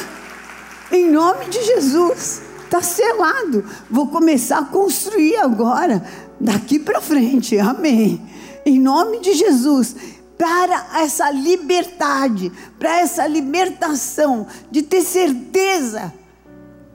em 0.92 1.10
nome 1.10 1.46
de 1.46 1.64
Jesus. 1.64 2.42
Está 2.66 2.82
selado. 2.82 3.64
Vou 3.90 4.08
começar 4.08 4.60
a 4.60 4.66
construir 4.66 5.38
agora, 5.38 6.04
daqui 6.40 6.78
para 6.78 7.02
frente. 7.02 7.58
Amém. 7.58 8.22
Em 8.66 8.80
nome 8.80 9.20
de 9.20 9.34
Jesus, 9.34 9.96
para 10.38 11.02
essa 11.02 11.30
liberdade, 11.32 12.52
para 12.78 13.00
essa 13.00 13.28
libertação, 13.28 14.48
de 14.72 14.82
ter 14.82 15.02
certeza 15.02 16.14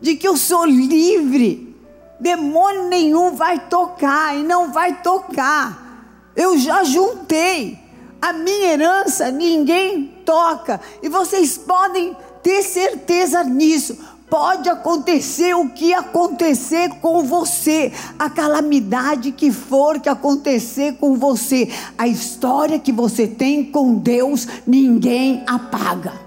de 0.00 0.16
que 0.16 0.26
eu 0.26 0.36
sou 0.36 0.64
livre. 0.64 1.74
Demônio 2.20 2.88
nenhum 2.88 3.34
vai 3.34 3.68
tocar 3.68 4.36
e 4.36 4.42
não 4.42 4.72
vai 4.72 5.02
tocar. 5.02 6.32
Eu 6.34 6.56
já 6.58 6.84
juntei. 6.84 7.78
A 8.20 8.32
minha 8.32 8.72
herança 8.72 9.30
ninguém 9.30 10.22
toca. 10.24 10.80
E 11.02 11.08
vocês 11.08 11.58
podem 11.58 12.16
ter 12.42 12.62
certeza 12.62 13.44
nisso 13.44 13.98
pode 14.28 14.68
acontecer 14.68 15.54
o 15.54 15.70
que 15.70 15.92
acontecer 15.94 16.88
com 17.00 17.24
você, 17.24 17.92
a 18.18 18.28
calamidade 18.28 19.32
que 19.32 19.52
for 19.52 20.00
que 20.00 20.08
acontecer 20.08 20.94
com 20.94 21.16
você, 21.16 21.68
a 21.96 22.06
história 22.08 22.78
que 22.78 22.92
você 22.92 23.26
tem 23.26 23.64
com 23.64 23.94
Deus, 23.94 24.46
ninguém 24.66 25.42
apaga. 25.46 26.24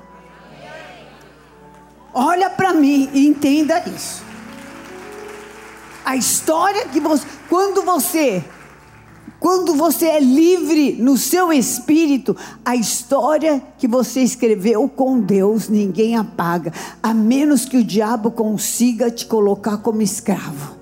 Olha 2.13 2.49
para 2.49 2.73
mim 2.73 3.09
e 3.13 3.27
entenda 3.27 3.83
isso. 3.87 4.23
A 6.03 6.15
história 6.15 6.87
que 6.87 6.99
você, 6.99 7.27
quando 7.49 7.83
você 7.83 8.43
quando 9.39 9.75
você 9.75 10.05
é 10.05 10.19
livre 10.19 10.93
no 10.93 11.17
seu 11.17 11.51
espírito, 11.53 12.35
a 12.65 12.75
história 12.75 13.61
que 13.77 13.87
você 13.87 14.21
escreveu 14.21 14.87
com 14.89 15.19
Deus 15.19 15.69
ninguém 15.69 16.15
apaga, 16.15 16.73
a 17.01 17.13
menos 17.13 17.65
que 17.65 17.77
o 17.77 17.83
diabo 17.83 18.31
consiga 18.31 19.11
te 19.11 19.25
colocar 19.25 19.77
como 19.77 20.01
escravo 20.01 20.76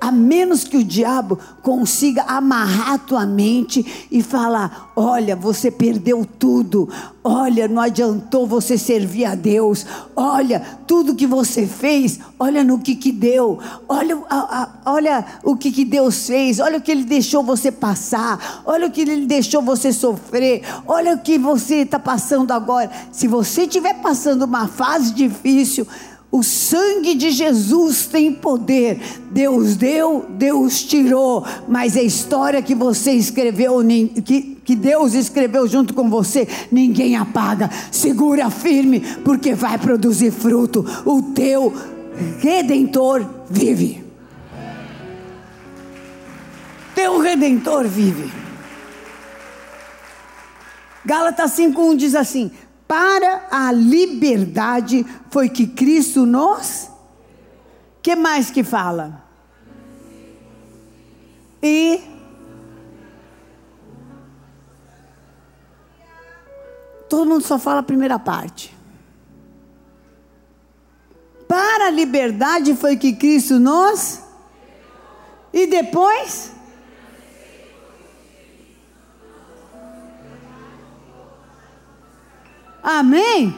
a 0.00 0.12
menos 0.12 0.64
que 0.64 0.76
o 0.76 0.84
diabo 0.84 1.38
consiga 1.62 2.22
amarrar 2.22 2.98
tua 2.98 3.24
mente 3.24 4.06
e 4.10 4.22
falar: 4.22 4.92
olha, 4.94 5.34
você 5.34 5.70
perdeu 5.70 6.26
tudo, 6.38 6.88
olha, 7.24 7.66
não 7.66 7.80
adiantou 7.80 8.46
você 8.46 8.76
servir 8.76 9.24
a 9.24 9.34
Deus, 9.34 9.86
olha, 10.14 10.60
tudo 10.86 11.14
que 11.14 11.26
você 11.26 11.66
fez, 11.66 12.20
olha 12.38 12.62
no 12.62 12.78
que 12.78 12.94
que 12.94 13.10
deu, 13.10 13.58
olha, 13.88 14.18
a, 14.28 14.62
a, 14.62 14.92
olha 14.92 15.24
o 15.42 15.56
que 15.56 15.72
que 15.72 15.84
Deus 15.84 16.26
fez, 16.26 16.60
olha 16.60 16.78
o 16.78 16.80
que 16.80 16.92
Ele 16.92 17.04
deixou 17.04 17.42
você 17.42 17.72
passar, 17.72 18.62
olha 18.66 18.86
o 18.86 18.90
que 18.90 19.00
Ele 19.00 19.26
deixou 19.26 19.62
você 19.62 19.92
sofrer, 19.92 20.62
olha 20.86 21.14
o 21.14 21.18
que 21.18 21.38
você 21.38 21.76
está 21.76 21.98
passando 21.98 22.52
agora. 22.52 22.90
Se 23.10 23.26
você 23.26 23.62
estiver 23.62 23.94
passando 24.02 24.44
uma 24.44 24.68
fase 24.68 25.12
difícil, 25.12 25.86
o 26.36 26.42
sangue 26.42 27.14
de 27.14 27.30
Jesus 27.30 28.06
tem 28.06 28.32
poder. 28.32 29.00
Deus 29.30 29.74
deu, 29.74 30.26
Deus 30.28 30.82
tirou. 30.82 31.44
Mas 31.66 31.96
a 31.96 32.02
história 32.02 32.60
que 32.60 32.74
você 32.74 33.12
escreveu, 33.12 33.78
que, 34.24 34.58
que 34.62 34.76
Deus 34.76 35.14
escreveu 35.14 35.66
junto 35.66 35.94
com 35.94 36.10
você, 36.10 36.46
ninguém 36.70 37.16
apaga. 37.16 37.70
Segura 37.90 38.50
firme, 38.50 39.00
porque 39.24 39.54
vai 39.54 39.78
produzir 39.78 40.30
fruto. 40.30 40.84
O 41.06 41.22
teu 41.22 41.72
redentor 42.38 43.24
vive. 43.48 44.04
Teu 46.94 47.18
redentor 47.18 47.86
vive. 47.86 48.30
Gálatas 51.04 51.52
5:1 51.52 51.96
diz 51.96 52.14
assim: 52.14 52.50
para 52.86 53.48
a 53.50 53.72
liberdade 53.72 55.04
foi 55.30 55.48
que 55.48 55.66
Cristo 55.66 56.24
nos. 56.24 56.90
Que 58.02 58.14
mais 58.14 58.50
que 58.50 58.62
fala? 58.62 59.24
E 61.62 62.00
todo 67.08 67.28
mundo 67.28 67.42
só 67.42 67.58
fala 67.58 67.80
a 67.80 67.82
primeira 67.82 68.18
parte. 68.18 68.76
Para 71.48 71.86
a 71.86 71.90
liberdade 71.90 72.76
foi 72.76 72.96
que 72.96 73.12
Cristo 73.14 73.58
nos. 73.58 74.20
E 75.52 75.66
depois? 75.66 76.55
Amém? 82.86 83.52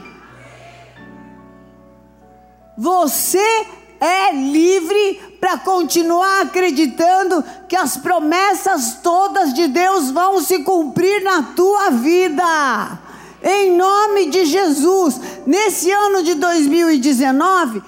Você 2.75 3.67
é 3.99 4.33
livre 4.33 5.37
para 5.39 5.55
continuar 5.59 6.41
acreditando 6.41 7.43
que 7.67 7.75
as 7.75 7.95
promessas 7.95 8.95
todas 9.03 9.53
de 9.53 9.67
Deus 9.67 10.09
vão 10.09 10.41
se 10.41 10.63
cumprir 10.63 11.21
na 11.21 11.43
tua 11.43 11.91
vida. 11.91 12.99
Em 13.43 13.77
nome 13.77 14.31
de 14.31 14.45
Jesus, 14.45 15.21
nesse 15.45 15.91
ano 15.91 16.23
de 16.23 16.33
2019, 16.33 17.83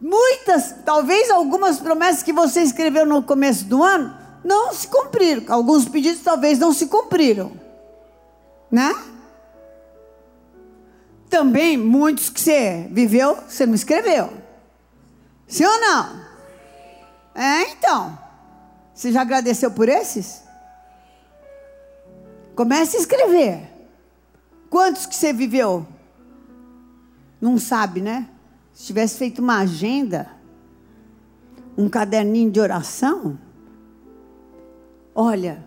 muitas, 0.00 0.76
talvez 0.84 1.28
algumas 1.28 1.80
promessas 1.80 2.22
que 2.22 2.32
você 2.32 2.62
escreveu 2.62 3.04
no 3.04 3.20
começo 3.20 3.64
do 3.64 3.82
ano, 3.82 4.16
não 4.44 4.72
se 4.72 4.86
cumpriram. 4.86 5.42
Alguns 5.48 5.88
pedidos 5.88 6.22
talvez 6.22 6.56
não 6.56 6.72
se 6.72 6.86
cumpriram. 6.86 7.50
Né? 8.70 8.94
Também 11.28 11.76
muitos 11.76 12.30
que 12.30 12.40
você 12.40 12.88
viveu, 12.90 13.36
você 13.48 13.66
não 13.66 13.74
escreveu. 13.74 14.32
Sim 15.46 15.64
ou 15.64 15.80
não? 15.80 16.28
É, 17.34 17.70
então. 17.70 18.18
Você 18.94 19.12
já 19.12 19.20
agradeceu 19.20 19.70
por 19.70 19.88
esses? 19.88 20.42
Comece 22.54 22.96
a 22.96 23.00
escrever. 23.00 23.72
Quantos 24.68 25.06
que 25.06 25.14
você 25.14 25.32
viveu? 25.32 25.86
Não 27.40 27.58
sabe, 27.58 28.00
né? 28.00 28.28
Se 28.72 28.86
tivesse 28.86 29.16
feito 29.18 29.40
uma 29.40 29.58
agenda, 29.58 30.30
um 31.76 31.88
caderninho 31.88 32.50
de 32.50 32.58
oração, 32.58 33.38
olha, 35.14 35.64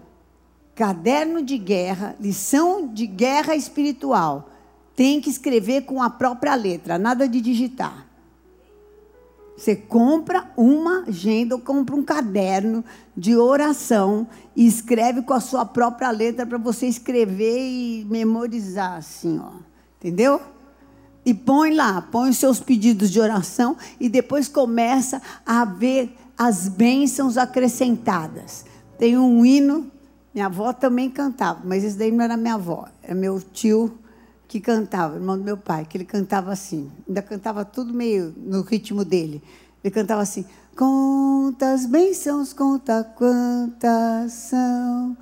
caderno 0.75 1.41
de 1.41 1.57
guerra, 1.57 2.15
lição 2.19 2.87
de 2.87 3.07
guerra 3.07 3.55
espiritual 3.55 4.50
tem 4.95 5.21
que 5.21 5.29
escrever 5.29 5.81
com 5.81 6.01
a 6.01 6.09
própria 6.09 6.55
letra, 6.55 6.97
nada 6.97 7.27
de 7.27 7.41
digitar. 7.41 8.07
Você 9.55 9.75
compra 9.75 10.49
uma 10.57 11.03
agenda 11.07 11.53
ou 11.53 11.61
compra 11.61 11.95
um 11.95 12.03
caderno 12.03 12.83
de 13.15 13.35
oração 13.35 14.27
e 14.55 14.65
escreve 14.65 15.21
com 15.21 15.33
a 15.33 15.39
sua 15.39 15.65
própria 15.65 16.09
letra 16.09 16.45
para 16.45 16.57
você 16.57 16.87
escrever 16.87 17.59
e 17.59 18.05
memorizar 18.09 18.97
assim, 18.97 19.39
ó. 19.39 19.51
Entendeu? 19.99 20.41
E 21.23 21.31
põe 21.31 21.75
lá, 21.75 22.01
põe 22.01 22.31
os 22.31 22.37
seus 22.37 22.59
pedidos 22.59 23.11
de 23.11 23.19
oração 23.19 23.77
e 23.99 24.09
depois 24.09 24.47
começa 24.47 25.21
a 25.45 25.63
ver 25.63 26.11
as 26.35 26.67
bênçãos 26.67 27.37
acrescentadas. 27.37 28.65
Tem 28.97 29.15
um 29.15 29.45
hino, 29.45 29.91
minha 30.33 30.47
avó 30.47 30.73
também 30.73 31.07
cantava, 31.07 31.61
mas 31.63 31.83
esse 31.83 31.97
daí 31.97 32.11
não 32.11 32.23
era 32.23 32.35
minha 32.35 32.55
avó, 32.55 32.87
é 33.03 33.13
meu 33.13 33.39
tio 33.39 33.95
que 34.51 34.59
cantava, 34.59 35.15
irmão 35.15 35.37
do 35.37 35.45
meu 35.45 35.55
pai, 35.55 35.85
que 35.85 35.95
ele 35.95 36.03
cantava 36.03 36.51
assim, 36.51 36.91
ainda 37.07 37.21
cantava 37.21 37.63
tudo 37.63 37.93
meio 37.93 38.35
no 38.35 38.63
ritmo 38.63 39.05
dele. 39.05 39.41
Ele 39.81 39.93
cantava 39.93 40.21
assim: 40.21 40.43
Contas 40.75 41.85
bênçãos, 41.85 42.51
conta 42.51 43.01
quantas 43.15 44.33
são 44.33 45.15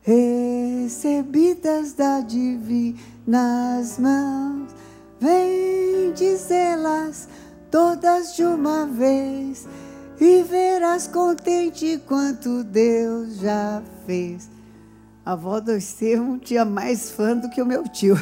recebidas 0.00 1.92
da 1.92 2.22
divinas 2.22 4.00
mãos, 4.00 4.74
vem 5.20 6.12
dizê-las 6.12 7.28
todas 7.70 8.34
de 8.34 8.42
uma 8.42 8.84
vez 8.84 9.64
e 10.20 10.42
verás 10.42 11.06
contente 11.06 12.02
quanto 12.04 12.64
Deus 12.64 13.36
já 13.36 13.80
fez. 14.04 14.50
A 15.24 15.34
avó 15.34 15.60
do 15.60 15.70
Estevão 15.70 16.36
tinha 16.36 16.64
mais 16.64 17.12
fã 17.12 17.36
do 17.36 17.48
que 17.48 17.62
o 17.62 17.66
meu 17.66 17.84
tio. 17.84 18.16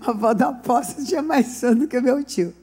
A 0.00 0.10
avó 0.10 0.34
da 0.34 0.48
apóstolo 0.48 1.06
tinha 1.06 1.22
mais 1.22 1.60
do 1.60 1.88
que 1.88 2.00
meu 2.00 2.22
tio. 2.22 2.54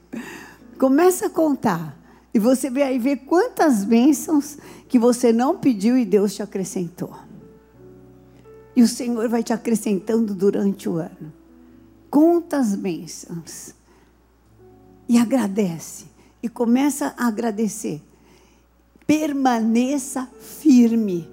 Começa 0.78 1.26
a 1.26 1.30
contar. 1.30 1.96
E 2.34 2.38
você 2.38 2.70
vai 2.70 2.98
ver 2.98 3.16
quantas 3.18 3.84
bênçãos 3.84 4.56
que 4.88 4.98
você 4.98 5.32
não 5.32 5.58
pediu 5.58 5.98
e 5.98 6.04
Deus 6.04 6.34
te 6.34 6.42
acrescentou. 6.42 7.14
E 8.74 8.82
o 8.82 8.88
Senhor 8.88 9.28
vai 9.28 9.42
te 9.42 9.52
acrescentando 9.52 10.34
durante 10.34 10.88
o 10.88 10.96
ano. 10.96 11.32
Conta 12.10 12.58
as 12.58 12.74
bênçãos. 12.74 13.74
E 15.08 15.18
agradece. 15.18 16.06
E 16.42 16.48
começa 16.48 17.14
a 17.18 17.26
agradecer. 17.26 18.02
Permaneça 19.06 20.26
firme 20.40 21.28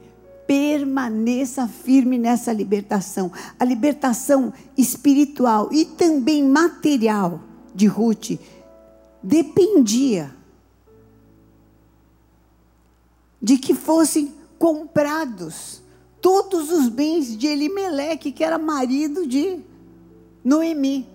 permaneça 0.49 1.67
firme 1.67 2.17
nessa 2.17 2.51
libertação. 2.51 3.31
A 3.59 3.63
libertação 3.63 4.51
espiritual 4.75 5.69
e 5.71 5.85
também 5.85 6.43
material 6.43 7.39
de 7.75 7.85
Ruth 7.85 8.31
dependia 9.21 10.33
de 13.39 13.59
que 13.59 13.75
fossem 13.75 14.33
comprados 14.57 15.83
todos 16.19 16.71
os 16.71 16.89
bens 16.89 17.37
de 17.37 17.45
Elimeleque, 17.45 18.31
que 18.31 18.43
era 18.43 18.57
marido 18.57 19.27
de 19.27 19.59
Noemi. 20.43 21.07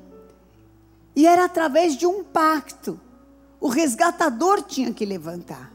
E 1.17 1.27
era 1.27 1.45
através 1.45 1.97
de 1.97 2.07
um 2.07 2.23
pacto. 2.23 3.01
O 3.61 3.67
resgatador 3.67 4.63
tinha 4.63 4.93
que 4.93 5.05
levantar. 5.05 5.73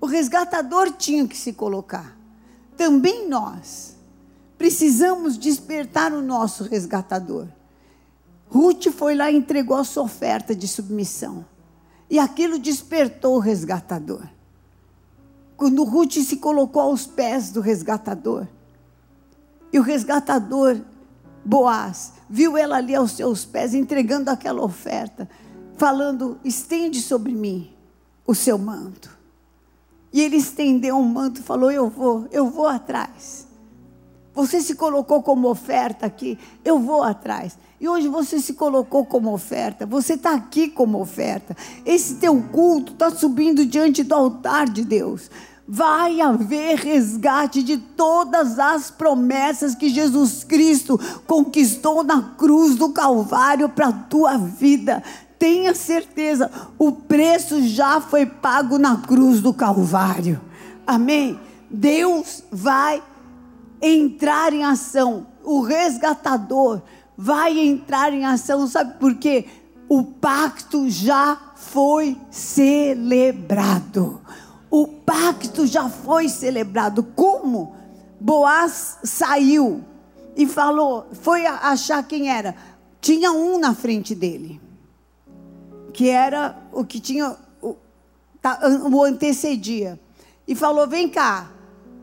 O 0.00 0.06
resgatador 0.06 0.92
tinha 0.92 1.26
que 1.26 1.36
se 1.36 1.52
colocar. 1.52 2.17
Também 2.78 3.28
nós 3.28 3.96
precisamos 4.56 5.36
despertar 5.36 6.12
o 6.12 6.22
nosso 6.22 6.62
resgatador. 6.62 7.48
Ruth 8.48 8.86
foi 8.92 9.16
lá 9.16 9.28
e 9.30 9.36
entregou 9.36 9.76
a 9.76 9.82
sua 9.82 10.04
oferta 10.04 10.54
de 10.54 10.68
submissão. 10.68 11.44
E 12.08 12.20
aquilo 12.20 12.56
despertou 12.56 13.34
o 13.34 13.40
resgatador. 13.40 14.22
Quando 15.56 15.82
Ruth 15.82 16.18
se 16.18 16.36
colocou 16.36 16.80
aos 16.80 17.04
pés 17.04 17.50
do 17.50 17.60
resgatador, 17.60 18.46
e 19.72 19.78
o 19.78 19.82
resgatador, 19.82 20.80
Boaz, 21.44 22.12
viu 22.30 22.56
ela 22.56 22.76
ali 22.76 22.94
aos 22.94 23.10
seus 23.10 23.44
pés, 23.44 23.74
entregando 23.74 24.30
aquela 24.30 24.62
oferta, 24.62 25.28
falando: 25.76 26.38
estende 26.44 27.02
sobre 27.02 27.32
mim 27.32 27.72
o 28.24 28.36
seu 28.36 28.56
manto. 28.56 29.17
E 30.12 30.20
ele 30.20 30.36
estendeu 30.36 30.98
o 30.98 31.04
manto 31.04 31.40
e 31.40 31.44
falou: 31.44 31.70
Eu 31.70 31.88
vou, 31.88 32.26
eu 32.30 32.48
vou 32.48 32.66
atrás. 32.66 33.46
Você 34.34 34.60
se 34.60 34.76
colocou 34.76 35.20
como 35.20 35.48
oferta 35.48 36.06
aqui, 36.06 36.38
eu 36.64 36.78
vou 36.78 37.02
atrás. 37.02 37.58
E 37.80 37.88
hoje 37.88 38.08
você 38.08 38.40
se 38.40 38.54
colocou 38.54 39.04
como 39.04 39.32
oferta, 39.32 39.84
você 39.84 40.14
está 40.14 40.32
aqui 40.32 40.68
como 40.68 41.00
oferta. 41.00 41.56
Esse 41.84 42.16
teu 42.16 42.40
culto 42.42 42.92
está 42.92 43.10
subindo 43.10 43.66
diante 43.66 44.02
do 44.02 44.14
altar 44.14 44.68
de 44.68 44.84
Deus. 44.84 45.30
Vai 45.66 46.20
haver 46.20 46.76
resgate 46.78 47.62
de 47.62 47.78
todas 47.78 48.58
as 48.58 48.90
promessas 48.90 49.74
que 49.74 49.90
Jesus 49.90 50.44
Cristo 50.44 50.98
conquistou 51.26 52.02
na 52.02 52.22
cruz 52.38 52.76
do 52.76 52.90
Calvário 52.90 53.68
para 53.68 53.88
a 53.88 53.92
tua 53.92 54.38
vida. 54.38 55.02
Tenha 55.38 55.74
certeza, 55.74 56.50
o 56.78 56.90
preço 56.90 57.62
já 57.62 58.00
foi 58.00 58.26
pago 58.26 58.76
na 58.76 58.96
cruz 58.96 59.40
do 59.40 59.54
Calvário. 59.54 60.40
Amém? 60.86 61.38
Deus 61.70 62.42
vai 62.50 63.02
entrar 63.80 64.52
em 64.52 64.64
ação. 64.64 65.26
O 65.44 65.60
resgatador 65.60 66.82
vai 67.16 67.58
entrar 67.58 68.12
em 68.12 68.24
ação, 68.24 68.66
sabe 68.66 68.98
por 68.98 69.14
quê? 69.14 69.46
O 69.88 70.02
pacto 70.02 70.90
já 70.90 71.38
foi 71.54 72.16
celebrado. 72.30 74.20
O 74.70 74.86
pacto 74.86 75.66
já 75.66 75.88
foi 75.88 76.28
celebrado. 76.28 77.02
Como? 77.02 77.74
Boaz 78.20 78.98
saiu 79.04 79.84
e 80.36 80.46
falou, 80.46 81.06
foi 81.22 81.46
achar 81.46 82.02
quem 82.02 82.30
era. 82.30 82.54
Tinha 83.00 83.32
um 83.32 83.58
na 83.58 83.74
frente 83.74 84.14
dele, 84.14 84.60
que 85.98 86.08
era 86.08 86.56
o 86.72 86.84
que 86.84 87.00
tinha 87.00 87.36
o, 87.60 87.74
tá, 88.40 88.60
o 88.88 89.02
antecedia. 89.02 89.98
E 90.46 90.54
falou: 90.54 90.86
Vem 90.86 91.08
cá, 91.08 91.50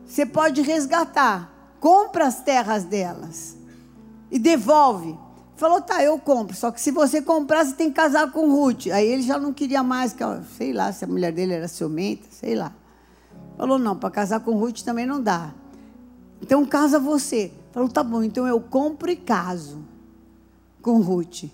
você 0.04 0.26
pode 0.26 0.60
resgatar, 0.60 1.50
compra 1.80 2.26
as 2.26 2.42
terras 2.42 2.84
delas 2.84 3.56
e 4.30 4.38
devolve. 4.38 5.18
Falou, 5.56 5.80
tá, 5.80 6.04
eu 6.04 6.18
compro. 6.18 6.54
Só 6.54 6.70
que 6.70 6.78
se 6.78 6.90
você 6.90 7.22
comprar, 7.22 7.64
você 7.64 7.72
tem 7.72 7.88
que 7.88 7.94
casar 7.94 8.30
com 8.30 8.50
Ruth. 8.50 8.88
Aí 8.88 9.06
ele 9.06 9.22
já 9.22 9.38
não 9.38 9.54
queria 9.54 9.82
mais, 9.82 10.12
que, 10.12 10.22
sei 10.58 10.74
lá, 10.74 10.92
se 10.92 11.02
a 11.06 11.08
mulher 11.08 11.32
dele 11.32 11.54
era 11.54 11.66
ciumenta, 11.66 12.26
sei 12.30 12.54
lá. 12.54 12.74
Falou, 13.56 13.78
não, 13.78 13.96
para 13.96 14.10
casar 14.10 14.40
com 14.40 14.58
Ruth 14.58 14.82
também 14.82 15.06
não 15.06 15.22
dá. 15.22 15.54
Então 16.42 16.66
casa 16.66 16.98
você. 16.98 17.50
Falou, 17.72 17.88
tá 17.88 18.02
bom, 18.02 18.22
então 18.22 18.46
eu 18.46 18.60
compro 18.60 19.10
e 19.10 19.16
caso 19.16 19.82
com 20.82 21.00
Ruth. 21.00 21.44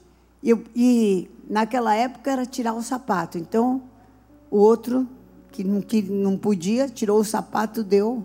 E, 0.43 0.51
eu, 0.51 0.65
e 0.75 1.31
naquela 1.49 1.95
época 1.95 2.31
era 2.31 2.47
tirar 2.47 2.75
o 2.75 2.83
sapato. 2.83 3.39
Então 3.39 3.83
o 4.51 4.59
outro, 4.59 5.09
que 5.51 5.65
não, 5.65 5.81
que 5.81 6.03
não 6.03 6.37
podia, 6.37 6.89
tirou 6.89 7.19
o 7.19 7.25
sapato, 7.25 7.83
deu. 7.83 8.23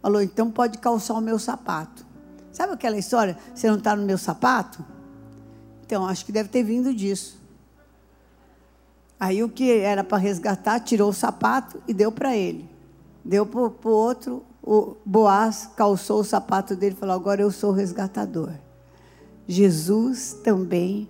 Falou, 0.00 0.22
então 0.22 0.50
pode 0.50 0.78
calçar 0.78 1.14
o 1.14 1.20
meu 1.20 1.38
sapato. 1.38 2.06
Sabe 2.50 2.72
aquela 2.72 2.96
história? 2.96 3.36
Você 3.54 3.68
não 3.68 3.76
está 3.76 3.94
no 3.94 4.02
meu 4.02 4.16
sapato? 4.16 4.82
Então, 5.84 6.06
acho 6.06 6.24
que 6.24 6.32
deve 6.32 6.48
ter 6.48 6.62
vindo 6.62 6.92
disso. 6.94 7.38
Aí 9.20 9.42
o 9.42 9.48
que 9.48 9.70
era 9.70 10.02
para 10.02 10.18
resgatar, 10.18 10.80
tirou 10.80 11.10
o 11.10 11.12
sapato 11.12 11.82
e 11.86 11.92
deu 11.92 12.10
para 12.10 12.36
ele. 12.36 12.68
Deu 13.24 13.44
para 13.44 13.60
o 13.60 13.92
outro, 13.92 14.42
o 14.62 14.96
Boaz 15.04 15.68
calçou 15.76 16.20
o 16.20 16.24
sapato 16.24 16.74
dele 16.74 16.94
e 16.94 16.98
falou: 16.98 17.14
Agora 17.14 17.42
eu 17.42 17.50
sou 17.50 17.72
resgatador. 17.72 18.52
Jesus 19.46 20.36
também 20.44 21.08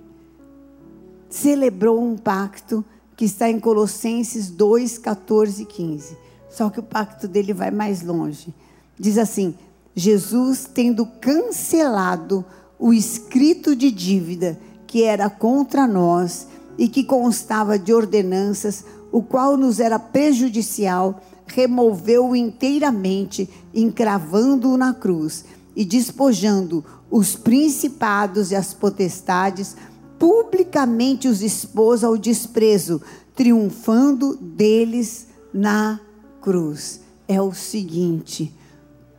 celebrou 1.28 2.02
um 2.02 2.16
pacto 2.16 2.84
que 3.16 3.24
está 3.24 3.50
em 3.50 3.58
Colossenses 3.58 4.48
2, 4.48 4.98
14 4.98 5.62
e 5.62 5.66
15. 5.66 6.16
Só 6.48 6.70
que 6.70 6.80
o 6.80 6.82
pacto 6.82 7.28
dele 7.28 7.52
vai 7.52 7.70
mais 7.70 8.02
longe. 8.02 8.54
Diz 8.98 9.18
assim: 9.18 9.54
Jesus, 9.94 10.68
tendo 10.72 11.04
cancelado 11.04 12.44
o 12.78 12.92
escrito 12.92 13.74
de 13.74 13.90
dívida 13.90 14.58
que 14.86 15.02
era 15.02 15.28
contra 15.28 15.86
nós 15.86 16.46
e 16.78 16.88
que 16.88 17.02
constava 17.02 17.78
de 17.78 17.92
ordenanças, 17.92 18.84
o 19.10 19.22
qual 19.22 19.56
nos 19.56 19.80
era 19.80 19.98
prejudicial, 19.98 21.20
removeu-o 21.46 22.36
inteiramente, 22.36 23.48
encravando-o 23.74 24.76
na 24.76 24.94
cruz 24.94 25.44
e 25.74 25.84
despojando 25.84 26.84
os 27.10 27.36
principados 27.36 28.50
e 28.50 28.56
as 28.56 28.72
potestades, 28.72 29.76
publicamente 30.18 31.28
os 31.28 31.42
expôs 31.42 32.02
ao 32.02 32.16
desprezo, 32.16 33.00
triunfando 33.34 34.36
deles 34.36 35.28
na 35.52 36.00
cruz. 36.40 37.00
É 37.26 37.40
o 37.40 37.52
seguinte: 37.52 38.52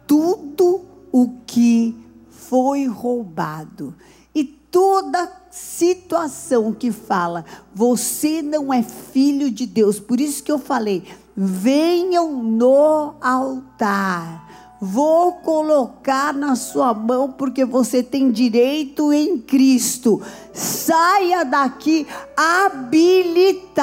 tudo 0.06 0.82
o 1.12 1.30
que 1.46 1.96
foi 2.30 2.88
roubado. 2.88 3.94
E 4.34 4.44
toda 4.44 5.32
situação 5.52 6.74
que 6.74 6.92
fala, 6.92 7.46
você 7.74 8.42
não 8.42 8.74
é 8.74 8.84
filho 8.84 9.50
de 9.52 9.66
Deus. 9.66 10.00
Por 10.00 10.20
isso 10.20 10.44
que 10.44 10.52
eu 10.52 10.60
falei, 10.60 11.04
venham 11.36 12.44
no 12.44 13.16
altar. 13.22 14.49
Vou 14.82 15.34
colocar 15.34 16.34
na 16.34 16.56
sua 16.56 16.94
mão, 16.94 17.32
porque 17.32 17.66
você 17.66 18.02
tem 18.02 18.32
direito 18.32 19.12
em 19.12 19.38
Cristo. 19.38 20.22
Saia 20.54 21.44
daqui 21.44 22.08
habilitado 22.38 23.80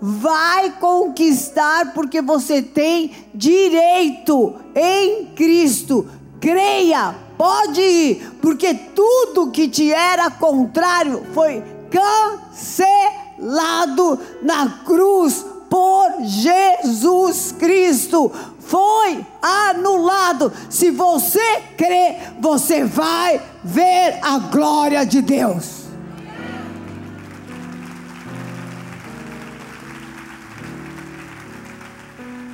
vai 0.00 0.70
conquistar 0.78 1.92
porque 1.92 2.22
você 2.22 2.62
tem 2.62 3.10
direito 3.34 4.54
em 4.74 5.26
Cristo. 5.34 6.06
Creia, 6.40 7.14
pode 7.36 7.80
ir, 7.80 8.32
porque 8.40 8.72
tudo 8.74 9.50
que 9.50 9.68
te 9.68 9.92
era 9.92 10.30
contrário 10.30 11.24
foi 11.32 11.64
cancelado 13.40 14.18
na 14.42 14.68
cruz 14.84 15.44
por 15.68 16.22
Jesus 16.22 17.52
Cristo. 17.58 18.30
Foi 18.66 19.24
anulado. 19.40 20.52
Se 20.68 20.90
você 20.90 21.62
crê, 21.76 22.16
você 22.40 22.84
vai 22.84 23.40
ver 23.62 24.18
a 24.22 24.38
glória 24.38 25.06
de 25.06 25.22
Deus. 25.22 25.86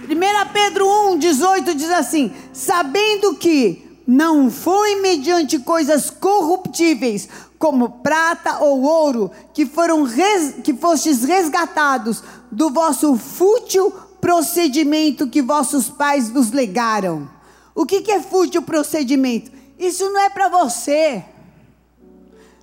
1 0.08 0.52
Pedro 0.52 0.86
1, 1.12 1.18
18 1.18 1.74
diz 1.74 1.90
assim: 1.90 2.32
Sabendo 2.52 3.34
que 3.36 3.90
não 4.06 4.50
foi 4.50 4.96
mediante 5.00 5.58
coisas 5.58 6.10
corruptíveis, 6.10 7.28
como 7.58 7.88
prata 7.88 8.58
ou 8.58 8.82
ouro, 8.82 9.30
que 9.54 9.64
foram 9.64 10.02
res, 10.02 10.56
que 10.62 10.74
fostes 10.74 11.24
resgatados 11.24 12.22
do 12.50 12.70
vosso 12.70 13.16
fútil 13.16 13.92
procedimento 14.22 15.28
que 15.28 15.42
vossos 15.42 15.90
pais 15.90 16.30
nos 16.30 16.52
legaram. 16.52 17.28
O 17.74 17.84
que, 17.84 18.02
que 18.02 18.12
é 18.12 18.22
fútil 18.22 18.62
procedimento? 18.62 19.50
Isso 19.76 20.04
não 20.04 20.20
é 20.20 20.30
para 20.30 20.48
você. 20.48 21.24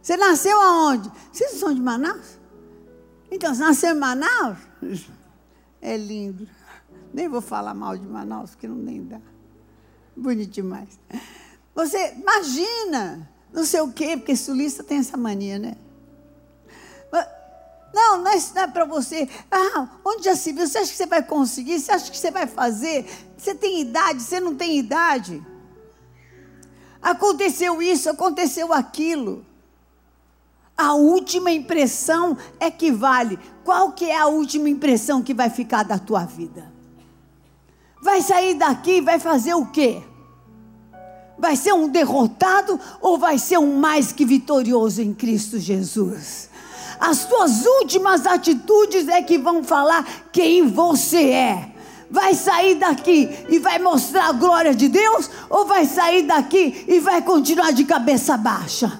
Você 0.02 0.15
nasceu 0.15 0.60
aonde? 0.60 1.12
Vocês 1.32 1.52
são 1.60 1.76
de 1.76 1.82
Manaus? 1.82 2.39
Então, 3.30 3.54
você 3.54 3.62
nasceu 3.62 3.93
em 3.93 4.00
Manaus? 4.00 4.58
É 5.82 5.98
lindo. 5.98 6.48
Nem 7.13 7.28
vou 7.28 7.41
falar 7.41 7.74
mal 7.74 7.98
de 7.98 8.08
Manaus, 8.08 8.52
porque 8.52 8.67
não 8.67 8.78
nem 8.78 9.04
dá. 9.04 9.19
Bonito 10.15 10.52
demais. 10.52 10.98
Você 11.76 12.13
imagina, 12.13 13.30
não 13.52 13.65
sei 13.65 13.82
o 13.82 13.91
quê, 13.91 14.15
porque 14.15 14.36
sulista 14.36 14.82
tem 14.82 15.00
essa 15.00 15.17
mania, 15.17 15.60
né? 15.60 15.76
Não, 17.93 18.21
não 18.21 18.32
é, 18.32 18.67
para 18.67 18.86
você. 18.86 19.28
Ah, 19.49 19.88
onde 20.06 20.25
já 20.25 20.36
se 20.36 20.52
viu? 20.52 20.67
Você 20.67 20.78
acha 20.78 20.91
que 20.91 20.97
você 20.97 21.06
vai 21.06 21.23
conseguir? 21.23 21.80
Você 21.80 21.91
acha 21.91 22.12
que 22.12 22.17
você 22.17 22.32
vai 22.32 22.47
fazer? 22.47 23.06
Você 23.38 23.56
tem 23.56 23.82
idade? 23.82 24.21
Você 24.21 24.39
não 24.39 24.56
tem 24.56 24.78
idade? 24.78 25.43
Aconteceu 27.02 27.82
isso, 27.82 28.10
aconteceu 28.10 28.73
aquilo. 28.73 29.45
A 30.78 30.93
última 30.93 31.52
impressão 31.52 32.38
é 32.60 32.71
que 32.71 32.91
vale. 32.91 33.38
Qual 33.65 33.91
que 33.91 34.06
é 34.06 34.17
a 34.17 34.28
última 34.28 34.69
impressão 34.69 35.21
que 35.21 35.34
vai 35.34 35.49
ficar 35.49 35.84
da 35.84 35.97
tua 35.97 36.25
vida? 36.25 36.71
Vai 38.02 38.21
sair 38.21 38.54
daqui 38.54 38.97
e 38.97 39.02
vai 39.02 39.19
fazer 39.19 39.54
o 39.54 39.65
quê? 39.65 40.02
Vai 41.38 41.56
ser 41.56 41.73
um 41.73 41.88
derrotado 41.88 42.80
ou 43.02 43.17
vai 43.17 43.38
ser 43.38 43.58
um 43.58 43.78
mais 43.78 44.12
que 44.12 44.25
vitorioso 44.25 45.02
em 45.02 45.13
Cristo 45.13 45.58
Jesus? 45.58 46.49
As 47.00 47.26
tuas 47.26 47.66
últimas 47.66 48.26
atitudes 48.26 49.08
é 49.08 49.22
que 49.22 49.38
vão 49.38 49.64
falar 49.64 50.06
quem 50.32 50.68
você 50.68 51.30
é. 51.30 51.72
Vai 52.12 52.34
sair 52.34 52.76
daqui 52.76 53.30
e 53.48 53.60
vai 53.60 53.80
mostrar 53.80 54.30
a 54.30 54.32
glória 54.34 54.74
de 54.74 54.90
Deus 54.90 55.30
ou 55.50 55.66
vai 55.66 55.86
sair 55.86 56.24
daqui 56.24 56.86
e 56.88 57.00
vai 57.00 57.22
continuar 57.22 57.72
de 57.72 57.86
cabeça 57.86 58.36
baixa? 58.36 59.00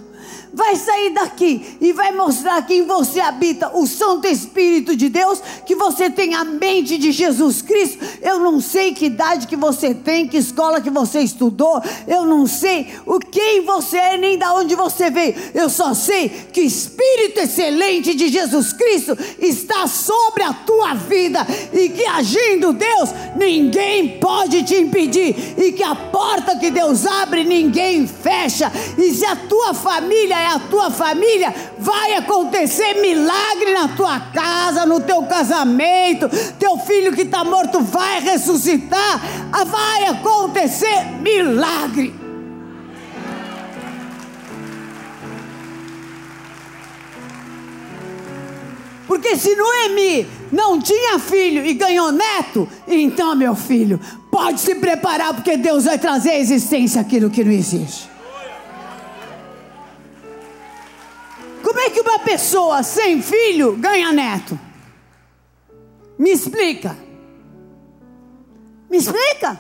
Vai 0.54 0.76
sair 0.76 1.12
daqui 1.12 1.78
e 1.80 1.94
vai 1.94 2.12
mostrar 2.12 2.62
que 2.64 2.74
em 2.74 2.86
você 2.86 3.20
habita 3.20 3.72
o 3.78 3.86
Santo 3.86 4.28
Espírito 4.28 4.96
de 4.96 5.10
Deus, 5.10 5.42
que 5.66 5.76
você 5.76 6.10
tem 6.10 6.34
a 6.36 6.44
mente 6.44 6.98
de 6.98 7.12
Jesus 7.12 7.62
Cristo. 7.62 8.04
Eu 8.22 8.40
não 8.40 8.60
sei 8.60 8.94
que 8.94 9.06
idade 9.06 9.48
que 9.48 9.56
você 9.56 9.94
tem, 9.94 10.28
que 10.28 10.38
escola 10.38 10.82
que 10.82 10.90
você 10.90 11.20
estudou, 11.20 11.82
eu 12.08 12.26
não 12.26 12.48
sei 12.48 12.88
o 13.06 13.20
quem 13.20 13.62
você 13.62 13.98
é 13.98 14.18
nem 14.18 14.38
da 14.38 14.54
onde 14.54 14.76
você 14.76 15.10
veio. 15.10 15.36
Eu 15.54 15.70
só 15.70 15.94
sei 15.94 16.30
que 16.52 16.62
o 16.62 16.66
Espírito 16.66 17.40
excelente 17.40 18.14
de 18.14 18.30
Jesus 18.30 18.74
Cristo 18.74 19.18
está 19.40 19.88
sobre 19.88 20.44
a 20.44 20.54
tua 20.54 20.94
vida 20.94 21.46
e 21.74 21.90
que 21.90 22.06
agindo 22.06 22.74
Deus, 22.74 23.10
ninguém 23.36 24.20
pode 24.20 24.64
te 24.64 24.76
impedir 24.76 25.56
e 25.58 25.72
que 25.72 25.84
a 25.84 25.96
porta 25.96 26.58
que 26.58 26.72
Deus 26.72 27.06
abre, 27.06 27.44
ninguém 27.44 28.08
fecha. 28.08 28.72
E 28.98 29.14
se 29.14 29.26
a 29.26 29.36
tua 29.36 29.74
família 29.74 30.39
é 30.40 30.48
a 30.48 30.60
tua 30.60 30.90
família, 30.90 31.54
vai 31.78 32.16
acontecer 32.16 32.96
milagre 32.96 33.74
na 33.74 33.90
tua 33.90 34.20
casa, 34.20 34.86
no 34.86 35.00
teu 35.02 35.24
casamento. 35.24 36.30
Teu 36.58 36.78
filho 36.80 37.14
que 37.14 37.24
está 37.24 37.44
morto 37.44 37.82
vai 37.82 38.20
ressuscitar, 38.22 39.22
ah, 39.52 39.64
vai 39.64 40.06
acontecer 40.06 41.06
milagre. 41.22 42.14
Porque 49.10 49.36
se 49.36 49.56
Noemi 49.56 50.28
não 50.52 50.80
tinha 50.80 51.18
filho 51.18 51.66
e 51.66 51.74
ganhou 51.74 52.12
neto, 52.12 52.70
então, 52.88 53.36
meu 53.36 53.56
filho, 53.56 54.00
pode 54.30 54.62
se 54.62 54.76
preparar, 54.76 55.34
porque 55.34 55.58
Deus 55.58 55.86
vai 55.86 55.98
trazer 55.98 56.30
à 56.30 56.40
existência 56.40 57.02
aquilo 57.02 57.30
que 57.32 57.44
não 57.44 57.52
existe. 57.52 58.08
Como 61.70 61.82
é 61.82 61.92
que 61.92 62.02
uma 62.02 62.18
pessoa 62.18 62.82
sem 62.82 63.22
filho 63.22 63.78
ganha 63.78 64.12
neto? 64.12 64.60
Me 66.18 66.32
explica. 66.32 66.98
Me 68.90 68.98
explica. 68.98 69.60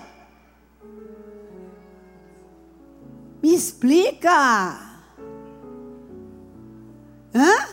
Me 3.43 3.53
explica. 3.53 4.99
Hã? 7.35 7.67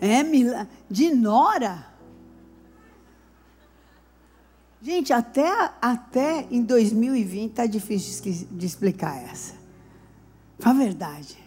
É, 0.00 0.22
de 0.88 1.12
Nora. 1.12 1.88
Gente, 4.80 5.12
até, 5.12 5.72
até 5.82 6.46
em 6.52 6.62
2020 6.62 7.50
está 7.50 7.66
difícil 7.66 8.46
de 8.52 8.64
explicar 8.64 9.20
essa. 9.24 9.59
A 10.62 10.72
verdade. 10.72 11.38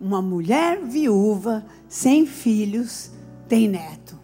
Uma 0.00 0.20
mulher 0.20 0.82
viúva, 0.82 1.64
sem 1.88 2.26
filhos, 2.26 3.10
tem 3.48 3.68
neto. 3.68 4.18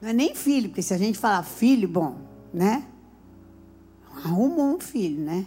Não 0.00 0.10
é 0.10 0.12
nem 0.12 0.34
filho, 0.34 0.68
porque 0.68 0.82
se 0.82 0.94
a 0.94 0.98
gente 0.98 1.18
falar 1.18 1.42
filho, 1.42 1.88
bom, 1.88 2.16
né? 2.52 2.84
Arrumou 4.24 4.76
um 4.76 4.80
filho, 4.80 5.20
né? 5.20 5.44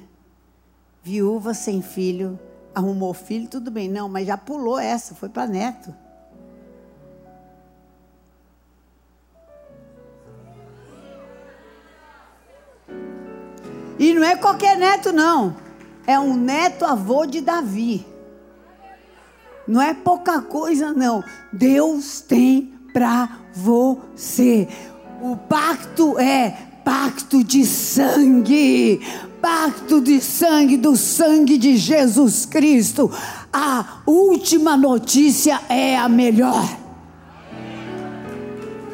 Viúva 1.02 1.54
sem 1.54 1.82
filho, 1.82 2.38
arrumou 2.76 3.14
filho, 3.14 3.48
tudo 3.48 3.72
bem. 3.72 3.88
Não, 3.88 4.10
mas 4.10 4.28
já 4.28 4.36
pulou 4.38 4.78
essa, 4.78 5.16
foi 5.16 5.30
para 5.30 5.48
neto. 5.48 5.96
E 13.98 14.14
não 14.14 14.24
é 14.24 14.36
qualquer 14.36 14.78
neto, 14.78 15.14
não 15.14 15.67
é 16.08 16.18
um 16.18 16.36
neto 16.36 16.86
avô 16.86 17.26
de 17.26 17.42
Davi. 17.42 18.06
Não 19.68 19.82
é 19.82 19.94
pouca 19.94 20.42
coisa, 20.42 20.94
não. 20.94 21.22
Deus 21.52 22.22
tem 22.22 22.74
para 22.94 23.30
você. 23.54 24.68
O 25.22 25.36
pacto 25.36 26.18
é 26.18 26.58
pacto 26.86 27.44
de 27.44 27.66
sangue. 27.66 29.02
Pacto 29.42 30.00
de 30.00 30.22
sangue, 30.22 30.78
do 30.78 30.96
sangue 30.96 31.58
de 31.58 31.76
Jesus 31.76 32.46
Cristo. 32.46 33.12
A 33.52 34.02
última 34.06 34.78
notícia 34.78 35.60
é 35.68 35.98
a 35.98 36.08
melhor. 36.08 36.66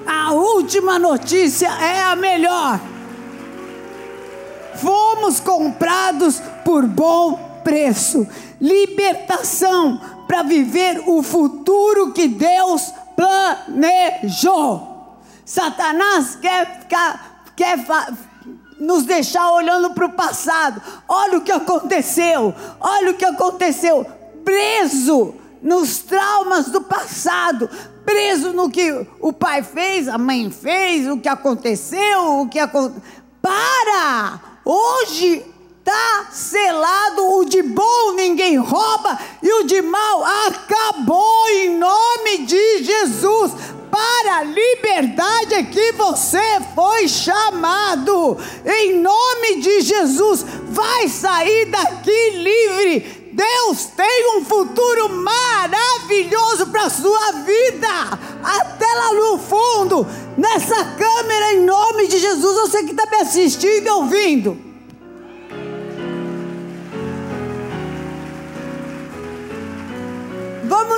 A 0.07 0.33
última 0.33 0.97
notícia 0.97 1.67
é 1.67 2.01
a 2.01 2.15
melhor. 2.15 2.81
Fomos 4.75 5.39
comprados 5.39 6.41
por 6.63 6.87
bom 6.87 7.61
preço. 7.63 8.27
Libertação 8.59 9.99
para 10.27 10.43
viver 10.43 11.03
o 11.07 11.21
futuro 11.21 12.11
que 12.11 12.27
Deus 12.27 12.91
planejou. 13.15 15.17
Satanás 15.45 16.35
quer 16.35 16.81
ficar, 16.81 17.43
quer 17.55 17.79
nos 18.79 19.03
deixar 19.03 19.51
olhando 19.51 19.91
para 19.91 20.05
o 20.05 20.13
passado. 20.13 20.81
Olha 21.07 21.37
o 21.37 21.41
que 21.41 21.51
aconteceu, 21.51 22.53
olha 22.79 23.11
o 23.11 23.15
que 23.15 23.25
aconteceu. 23.25 24.05
Preso 24.43 25.35
nos 25.61 25.99
traumas 25.99 26.65
do 26.65 26.81
passado, 26.81 27.69
preso 28.03 28.51
no 28.51 28.69
que 28.69 29.07
o 29.19 29.31
pai 29.31 29.63
fez, 29.63 30.07
a 30.07 30.17
mãe 30.17 30.49
fez, 30.51 31.07
o 31.07 31.17
que 31.17 31.29
aconteceu, 31.29 32.41
o 32.41 32.49
que 32.49 32.59
aconteceu. 32.59 33.01
Para! 33.41 34.39
Hoje 34.65 35.52
Está 35.85 36.27
selado, 36.31 37.39
o 37.39 37.43
de 37.43 37.61
bom 37.61 38.13
ninguém 38.13 38.55
rouba 38.55 39.19
e 39.41 39.51
o 39.51 39.63
de 39.65 39.81
mal 39.81 40.23
acabou 40.23 41.49
em 41.49 41.77
nome 41.77 42.45
de 42.45 42.83
Jesus. 42.85 43.51
Para 43.91 44.37
a 44.37 44.43
liberdade 44.43 45.55
é 45.55 45.63
que 45.63 45.91
você 45.91 46.61
foi 46.73 47.09
chamado, 47.09 48.37
em 48.65 49.01
nome 49.01 49.57
de 49.59 49.81
Jesus, 49.81 50.45
vai 50.69 51.09
sair 51.09 51.65
daqui 51.65 52.29
livre. 52.29 53.31
Deus 53.33 53.87
tem 53.87 54.37
um 54.37 54.45
futuro 54.45 55.09
maravilhoso 55.09 56.67
para 56.67 56.83
a 56.83 56.89
sua 56.89 57.31
vida, 57.43 58.19
até 58.41 58.85
lá 58.85 59.13
no 59.15 59.37
fundo, 59.37 60.07
nessa 60.37 60.85
câmera, 60.85 61.55
em 61.55 61.65
nome 61.65 62.07
de 62.07 62.19
Jesus, 62.19 62.55
você 62.69 62.85
que 62.85 62.91
está 62.91 63.05
me 63.05 63.17
assistindo 63.17 63.85
e 63.85 63.89
ouvindo. 63.89 64.72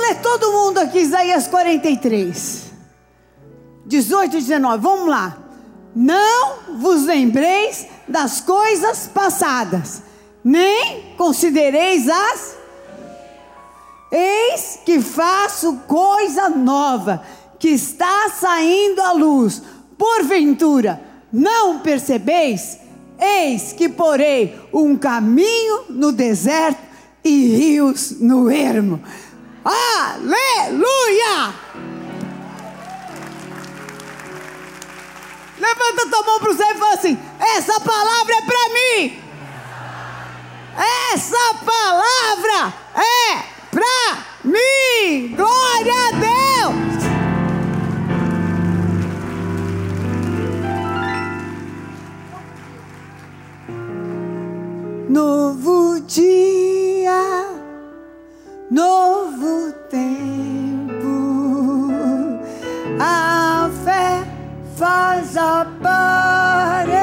Ler 0.06 0.20
todo 0.20 0.52
mundo 0.52 0.78
aqui, 0.78 1.00
Isaías 1.00 1.48
43, 1.48 2.64
18 3.84 4.36
e 4.36 4.40
19. 4.40 4.82
Vamos 4.82 5.08
lá. 5.08 5.38
Não 5.94 6.76
vos 6.78 7.04
lembreis 7.04 7.86
das 8.06 8.40
coisas 8.40 9.08
passadas, 9.12 10.02
nem 10.44 11.14
considereis 11.16 12.08
as. 12.08 12.56
Eis 14.12 14.78
que 14.84 15.00
faço 15.00 15.78
coisa 15.88 16.48
nova, 16.50 17.22
que 17.58 17.68
está 17.68 18.28
saindo 18.28 19.00
à 19.00 19.12
luz. 19.12 19.62
Porventura, 19.98 21.00
não 21.32 21.80
percebeis? 21.80 22.78
Eis 23.18 23.72
que 23.72 23.88
porei 23.88 24.54
um 24.72 24.94
caminho 24.96 25.84
no 25.88 26.12
deserto 26.12 26.78
e 27.24 27.48
rios 27.56 28.20
no 28.20 28.50
ermo. 28.50 29.02
Aleluia! 29.68 31.54
Levanta 35.58 36.08
tua 36.08 36.22
mão 36.22 36.38
para 36.38 36.50
o 36.50 36.56
céu 36.56 36.68
e 36.70 36.78
fala 36.78 36.94
assim: 36.94 37.18
essa 37.40 37.80
palavra 37.80 38.34
é 38.36 38.42
para 38.42 38.68
mim. 38.68 39.22
Essa 41.12 41.54
palavra 41.64 42.74
é 42.94 43.42
para 43.70 44.18
mim. 44.44 45.34
Glória 45.34 45.94
a 45.94 46.10
Deus. 46.12 46.36
novo 55.08 55.98
dia, 56.00 57.55
novo 58.70 59.72
tempo. 59.90 61.06
A 62.98 63.70
fé 63.84 64.24
faz 64.76 65.36
aparecer 65.36 66.95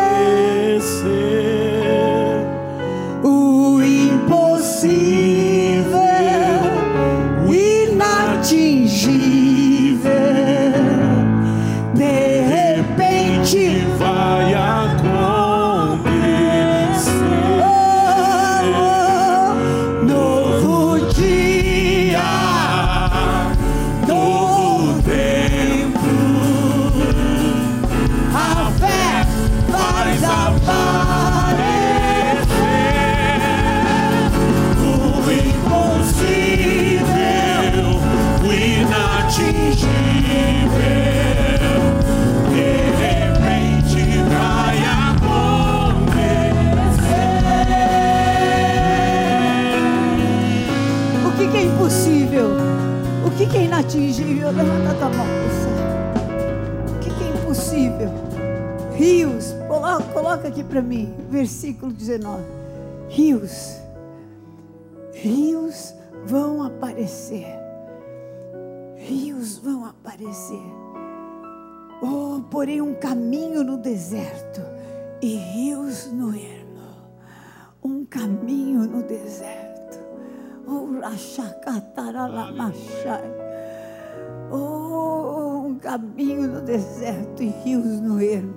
Oh, 84.52 85.68
um 85.68 85.76
caminho 85.76 86.48
no 86.48 86.62
deserto 86.62 87.42
e 87.42 87.48
rios 87.48 88.00
no 88.00 88.22
ermo. 88.22 88.54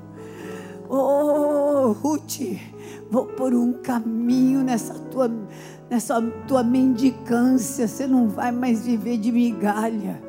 Oh, 0.88 1.92
Ruth, 1.92 2.40
vou 3.10 3.26
por 3.26 3.54
um 3.54 3.72
caminho 3.72 4.62
nessa 4.62 4.94
tua, 4.94 5.30
nessa 5.90 6.20
tua 6.46 6.62
mendicância. 6.62 7.88
Você 7.88 8.06
não 8.06 8.28
vai 8.28 8.52
mais 8.52 8.84
viver 8.84 9.18
de 9.18 9.32
migalha. 9.32 10.22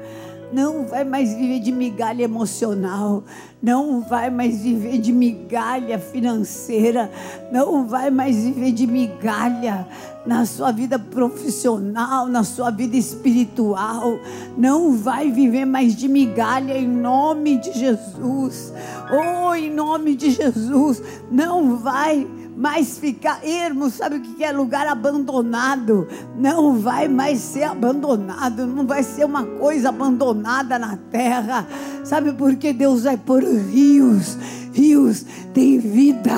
Não 0.51 0.85
vai 0.85 1.03
mais 1.03 1.33
viver 1.33 1.59
de 1.59 1.71
migalha 1.71 2.23
emocional, 2.23 3.23
não 3.61 4.01
vai 4.01 4.29
mais 4.29 4.61
viver 4.61 4.97
de 4.97 5.11
migalha 5.11 5.99
financeira, 5.99 7.11
não 7.51 7.85
vai 7.85 8.09
mais 8.09 8.37
viver 8.37 8.71
de 8.71 8.87
migalha 8.87 9.87
na 10.25 10.45
sua 10.45 10.71
vida 10.71 10.97
profissional, 10.99 12.27
na 12.27 12.43
sua 12.43 12.69
vida 12.69 12.95
espiritual, 12.95 14.19
não 14.57 14.93
vai 14.93 15.31
viver 15.31 15.65
mais 15.65 15.95
de 15.95 16.07
migalha 16.07 16.77
em 16.77 16.87
nome 16.87 17.57
de 17.57 17.73
Jesus. 17.73 18.73
Oh, 19.11 19.53
em 19.53 19.71
nome 19.71 20.15
de 20.15 20.31
Jesus, 20.31 21.01
não 21.31 21.77
vai 21.77 22.27
mais 22.57 22.97
ficar 22.97 23.45
ermo, 23.45 23.87
sabe 23.87 24.15
o 24.15 24.21
que 24.21 24.43
é 24.43 24.51
lugar 24.51 24.87
abandonado? 24.87 26.07
Não 26.35 26.79
vai 26.79 27.07
mais 27.07 27.39
ser 27.39 27.63
abandonado, 27.63 28.65
não 28.65 28.85
vai 28.85 29.03
ser 29.03 29.25
uma 29.25 29.45
coisa 29.45 29.89
abandonada 29.89 30.79
na 30.79 30.97
terra. 31.11 31.67
Sabe 32.03 32.33
por 32.33 32.55
que 32.55 32.73
Deus 32.73 33.03
vai 33.03 33.15
pôr 33.15 33.43
rios? 33.43 34.35
Rios 34.73 35.23
tem 35.53 35.77
vida, 35.77 36.37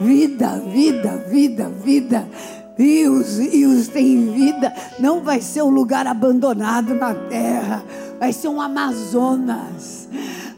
vida, 0.00 0.60
vida, 0.66 1.24
vida, 1.28 1.68
vida. 1.68 2.28
Rios, 2.76 3.38
rios 3.38 3.86
tem 3.86 4.32
vida. 4.32 4.72
Não 4.98 5.20
vai 5.20 5.40
ser 5.40 5.62
um 5.62 5.70
lugar 5.70 6.08
abandonado 6.08 6.94
na 6.94 7.14
terra, 7.14 7.84
vai 8.18 8.32
ser 8.32 8.48
um 8.48 8.60
Amazonas. 8.60 10.08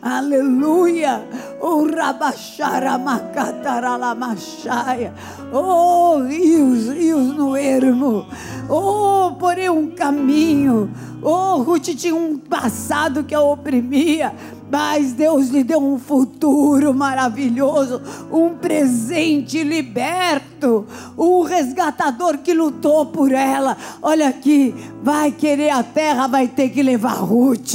Aleluia. 0.05 1.25
Oh, 1.63 1.87
Rabachara 1.87 2.99
Macataralamachaia. 2.99 5.15
Oh, 5.51 6.19
rios, 6.19 6.91
rios 6.91 7.35
no 7.35 7.57
ermo. 7.57 8.27
Oh, 8.69 9.35
porém 9.41 9.71
um 9.71 9.93
caminho. 9.93 10.91
Oh, 11.23 11.63
Ruth 11.63 11.95
tinha 11.97 12.15
um 12.15 12.37
passado 12.37 13.25
que 13.25 13.35
a 13.35 13.41
oprimia, 13.41 14.35
mas 14.71 15.15
Deus 15.15 15.49
lhe 15.49 15.65
deu 15.65 15.79
um 15.79 15.99
futuro 15.99 16.93
maravilhoso, 16.93 18.03
um 18.31 18.51
presente 18.51 19.63
liberto, 19.63 20.54
um 21.17 21.43
resgatador 21.43 22.39
que 22.39 22.53
lutou 22.53 23.07
por 23.07 23.33
ela. 23.33 23.77
Olha 24.03 24.29
aqui, 24.29 24.75
vai 25.03 25.31
querer 25.31 25.71
a 25.71 25.83
terra, 25.83 26.27
vai 26.27 26.49
ter 26.49 26.71
que 26.71 26.83
levar 26.83 27.15
Ruth. 27.15 27.75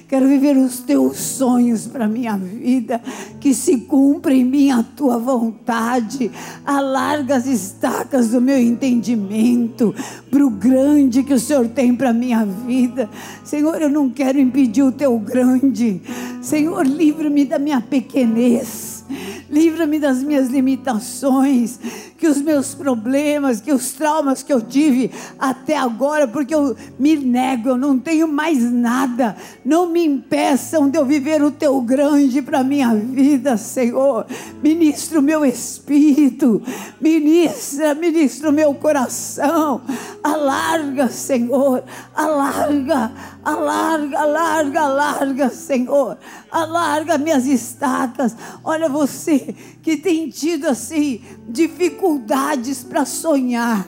Quero 0.08 0.26
viver 0.26 0.55
os 0.55 0.80
teus 0.80 1.18
sonhos 1.18 1.86
para 1.86 2.08
minha 2.08 2.38
vida, 2.38 3.01
que 3.41 3.53
se 3.53 3.80
cumpra 3.80 4.34
em 4.34 4.45
mim 4.45 4.72
a 4.72 4.82
tua 4.82 5.18
vontade. 5.18 6.32
Alarga 6.66 7.36
as 7.36 7.45
estacas 7.45 8.30
do 8.30 8.39
meu 8.39 8.58
entendimento 8.58 9.93
para 10.32 10.45
o 10.45 10.49
grande 10.49 11.24
que 11.24 11.34
o 11.34 11.39
Senhor 11.39 11.68
tem 11.68 11.93
para 11.93 12.14
minha 12.14 12.45
vida. 12.45 13.10
Senhor, 13.43 13.82
eu 13.82 13.89
não 13.89 14.10
quero 14.10 14.39
impedir 14.39 14.84
o 14.84 14.93
teu 14.93 15.20
grande. 15.20 16.01
Senhor, 16.41 16.88
livra-me 16.88 17.43
da 17.43 17.60
minha 17.60 17.82
pequenez. 17.82 19.03
Livra-me 19.49 19.99
das 19.99 20.24
minhas 20.24 20.47
limitações. 20.49 21.80
Que 22.28 22.32
os 22.32 22.41
meus 22.41 22.75
problemas, 22.75 23.61
que 23.61 23.71
os 23.71 23.93
traumas 23.93 24.43
que 24.43 24.51
eu 24.51 24.59
tive 24.59 25.09
até 25.39 25.78
agora, 25.78 26.28
porque 26.28 26.53
eu 26.53 26.75
me 26.99 27.15
nego, 27.15 27.69
eu 27.69 27.78
não 27.78 27.97
tenho 27.97 28.28
mais 28.28 28.61
nada, 28.69 29.38
não 29.63 29.89
me 29.89 30.03
impeçam 30.03 30.89
de 30.89 30.97
eu 30.97 31.05
viver 31.05 31.41
o 31.41 31.49
teu 31.49 31.80
grande 31.80 32.41
para 32.41 32.65
minha 32.65 32.93
vida, 32.93 33.55
Senhor. 33.55 34.25
Ministra 34.61 35.19
o 35.19 35.21
meu 35.21 35.45
espírito, 35.45 36.61
ministra, 36.99 37.95
ministra 37.95 38.49
o 38.49 38.53
meu 38.53 38.73
coração. 38.73 39.82
Alarga, 40.21 41.07
Senhor, 41.07 41.82
alarga, 42.13 43.09
alarga, 43.48 44.20
alarga, 44.20 44.82
alarga, 44.82 45.50
Senhor. 45.50 46.18
Alarga 46.52 47.18
minhas 47.18 47.45
estacas. 47.45 48.36
Olha 48.64 48.89
você 48.89 49.56
que 49.82 49.95
tem 49.95 50.30
tido 50.30 50.68
assim 50.68 51.22
dificuldades 51.48 52.84
para 52.84 53.06
sonhar. 53.06 53.88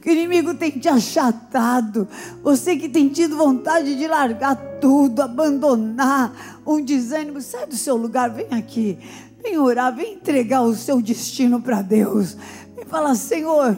Que 0.00 0.10
o 0.10 0.12
inimigo 0.12 0.54
tem 0.54 0.70
te 0.70 0.88
achatado. 0.88 2.06
Você 2.42 2.76
que 2.76 2.88
tem 2.88 3.08
tido 3.08 3.36
vontade 3.36 3.96
de 3.96 4.06
largar 4.06 4.54
tudo, 4.80 5.22
abandonar 5.22 6.60
um 6.64 6.80
desânimo, 6.80 7.40
sai 7.40 7.66
do 7.66 7.76
seu 7.76 7.96
lugar, 7.96 8.30
vem 8.30 8.46
aqui. 8.52 8.96
Vem 9.42 9.58
orar, 9.58 9.94
vem 9.94 10.14
entregar 10.14 10.62
o 10.62 10.74
seu 10.74 11.02
destino 11.02 11.60
para 11.60 11.82
Deus. 11.82 12.36
Vem 12.76 12.84
falar, 12.84 13.14
Senhor, 13.14 13.76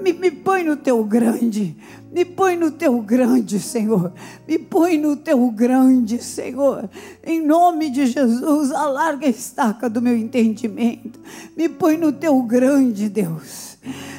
me, 0.00 0.12
me 0.12 0.30
põe 0.30 0.64
no 0.64 0.76
teu 0.76 1.04
grande. 1.04 1.76
Me 2.12 2.24
põe 2.24 2.56
no 2.56 2.70
teu 2.70 3.00
grande, 3.00 3.60
Senhor. 3.60 4.12
Me 4.46 4.58
põe 4.58 4.98
no 4.98 5.16
teu 5.16 5.50
grande, 5.50 6.22
Senhor. 6.22 6.90
Em 7.24 7.40
nome 7.40 7.90
de 7.90 8.06
Jesus, 8.06 8.72
alarga 8.72 9.26
a 9.26 9.30
estaca 9.30 9.88
do 9.88 10.02
meu 10.02 10.16
entendimento. 10.16 11.20
Me 11.56 11.68
põe 11.68 11.96
no 11.96 12.12
teu 12.12 12.42
grande, 12.42 13.08
Deus. 13.08 13.78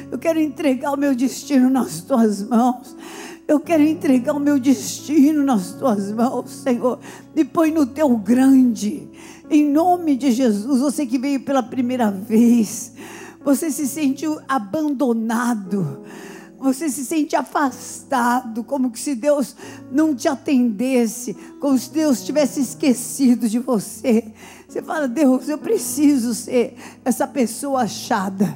Eu 0.09 0.17
quero 0.17 0.39
entregar 0.39 0.91
o 0.91 0.97
meu 0.97 1.13
destino 1.13 1.69
nas 1.69 2.01
tuas 2.01 2.41
mãos. 2.43 2.95
Eu 3.47 3.59
quero 3.59 3.83
entregar 3.83 4.33
o 4.33 4.39
meu 4.39 4.57
destino 4.57 5.43
nas 5.43 5.73
tuas 5.73 6.11
mãos, 6.11 6.49
Senhor. 6.49 6.99
Me 7.35 7.43
põe 7.43 7.71
no 7.71 7.85
teu 7.85 8.15
grande. 8.15 9.09
Em 9.49 9.69
nome 9.69 10.15
de 10.15 10.31
Jesus, 10.31 10.79
você 10.79 11.05
que 11.05 11.17
veio 11.17 11.41
pela 11.41 11.61
primeira 11.61 12.09
vez, 12.09 12.93
você 13.43 13.71
se 13.71 13.87
sentiu 13.87 14.39
abandonado 14.47 16.03
você 16.61 16.89
se 16.89 17.03
sente 17.03 17.35
afastado, 17.35 18.63
como 18.63 18.95
se 18.95 19.15
Deus 19.15 19.55
não 19.91 20.13
te 20.13 20.27
atendesse, 20.27 21.33
como 21.59 21.77
se 21.77 21.91
Deus 21.91 22.23
tivesse 22.23 22.61
esquecido 22.61 23.49
de 23.49 23.57
você. 23.57 24.31
Você 24.67 24.81
fala, 24.81 25.07
Deus, 25.07 25.49
eu 25.49 25.57
preciso 25.57 26.35
ser 26.35 26.75
essa 27.03 27.27
pessoa 27.27 27.81
achada, 27.81 28.55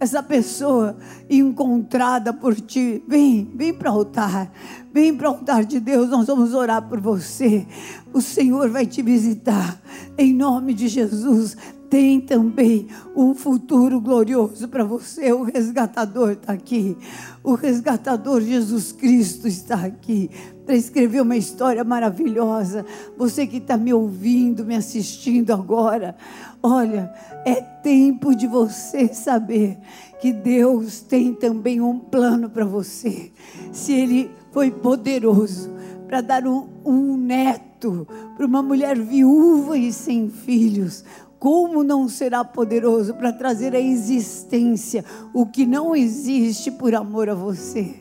essa 0.00 0.20
pessoa 0.20 0.98
encontrada 1.30 2.32
por 2.32 2.56
ti. 2.56 3.02
Vem, 3.06 3.48
vem 3.54 3.72
para 3.72 3.92
o 3.92 3.98
altar, 3.98 4.52
vem 4.92 5.14
para 5.14 5.30
o 5.30 5.34
altar 5.34 5.64
de 5.64 5.78
Deus, 5.78 6.10
nós 6.10 6.26
vamos 6.26 6.52
orar 6.54 6.88
por 6.88 7.00
você. 7.00 7.64
O 8.12 8.20
Senhor 8.20 8.68
vai 8.68 8.84
te 8.84 9.00
visitar, 9.00 9.80
em 10.18 10.34
nome 10.34 10.74
de 10.74 10.88
Jesus 10.88 11.56
tem 11.94 12.20
também 12.20 12.88
um 13.14 13.36
futuro 13.36 14.00
glorioso 14.00 14.66
para 14.66 14.82
você. 14.82 15.32
O 15.32 15.44
resgatador 15.44 16.32
está 16.32 16.52
aqui. 16.52 16.98
O 17.40 17.54
resgatador 17.54 18.40
Jesus 18.40 18.90
Cristo 18.90 19.46
está 19.46 19.76
aqui 19.76 20.28
para 20.66 20.74
escrever 20.74 21.22
uma 21.22 21.36
história 21.36 21.84
maravilhosa. 21.84 22.84
Você 23.16 23.46
que 23.46 23.58
está 23.58 23.76
me 23.76 23.94
ouvindo, 23.94 24.64
me 24.64 24.74
assistindo 24.74 25.52
agora, 25.52 26.16
olha, 26.60 27.14
é 27.44 27.60
tempo 27.60 28.34
de 28.34 28.48
você 28.48 29.14
saber 29.14 29.78
que 30.20 30.32
Deus 30.32 31.00
tem 31.00 31.32
também 31.32 31.80
um 31.80 32.00
plano 32.00 32.50
para 32.50 32.64
você. 32.64 33.30
Se 33.70 33.92
Ele 33.92 34.32
foi 34.50 34.72
poderoso 34.72 35.70
para 36.08 36.20
dar 36.20 36.44
um, 36.44 36.68
um 36.84 37.16
neto 37.16 38.06
para 38.36 38.46
uma 38.46 38.62
mulher 38.62 38.98
viúva 38.98 39.76
e 39.76 39.92
sem 39.92 40.28
filhos, 40.30 41.04
como 41.44 41.84
não 41.84 42.08
será 42.08 42.42
poderoso 42.42 43.12
para 43.12 43.30
trazer 43.30 43.76
à 43.76 43.78
existência 43.78 45.04
o 45.34 45.44
que 45.44 45.66
não 45.66 45.94
existe 45.94 46.70
por 46.70 46.94
amor 46.94 47.28
a 47.28 47.34
você? 47.34 47.96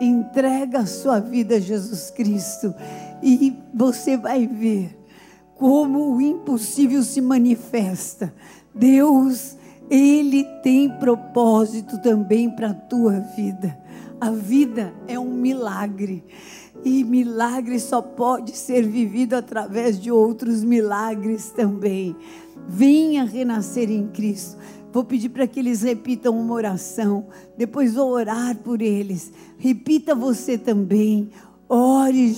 Entrega 0.00 0.78
a 0.78 0.86
sua 0.86 1.20
vida 1.20 1.56
a 1.56 1.60
Jesus 1.60 2.10
Cristo 2.10 2.74
e 3.22 3.54
você 3.74 4.16
vai 4.16 4.46
ver 4.46 4.98
como 5.56 6.14
o 6.14 6.22
impossível 6.22 7.02
se 7.02 7.20
manifesta. 7.20 8.32
Deus, 8.74 9.58
Ele 9.90 10.42
tem 10.62 10.88
propósito 10.88 12.00
também 12.00 12.48
para 12.48 12.70
a 12.70 12.74
tua 12.74 13.20
vida. 13.36 13.78
A 14.18 14.30
vida 14.30 14.90
é 15.06 15.18
um 15.18 15.34
milagre. 15.34 16.24
E 16.82 17.04
milagre 17.04 17.78
só 17.78 18.00
pode 18.00 18.56
ser 18.56 18.88
vivido 18.88 19.34
através 19.34 20.00
de 20.00 20.10
outros 20.10 20.64
milagres 20.64 21.50
também 21.50 22.16
venha 22.70 23.24
renascer 23.24 23.90
em 23.90 24.06
Cristo. 24.06 24.56
Vou 24.92 25.04
pedir 25.04 25.28
para 25.28 25.46
que 25.46 25.58
eles 25.58 25.82
repitam 25.82 26.38
uma 26.38 26.54
oração. 26.54 27.26
Depois 27.56 27.94
vou 27.94 28.10
orar 28.10 28.56
por 28.58 28.80
eles. 28.80 29.32
Repita 29.58 30.14
você 30.14 30.56
também. 30.56 31.30
Ore, 31.68 32.32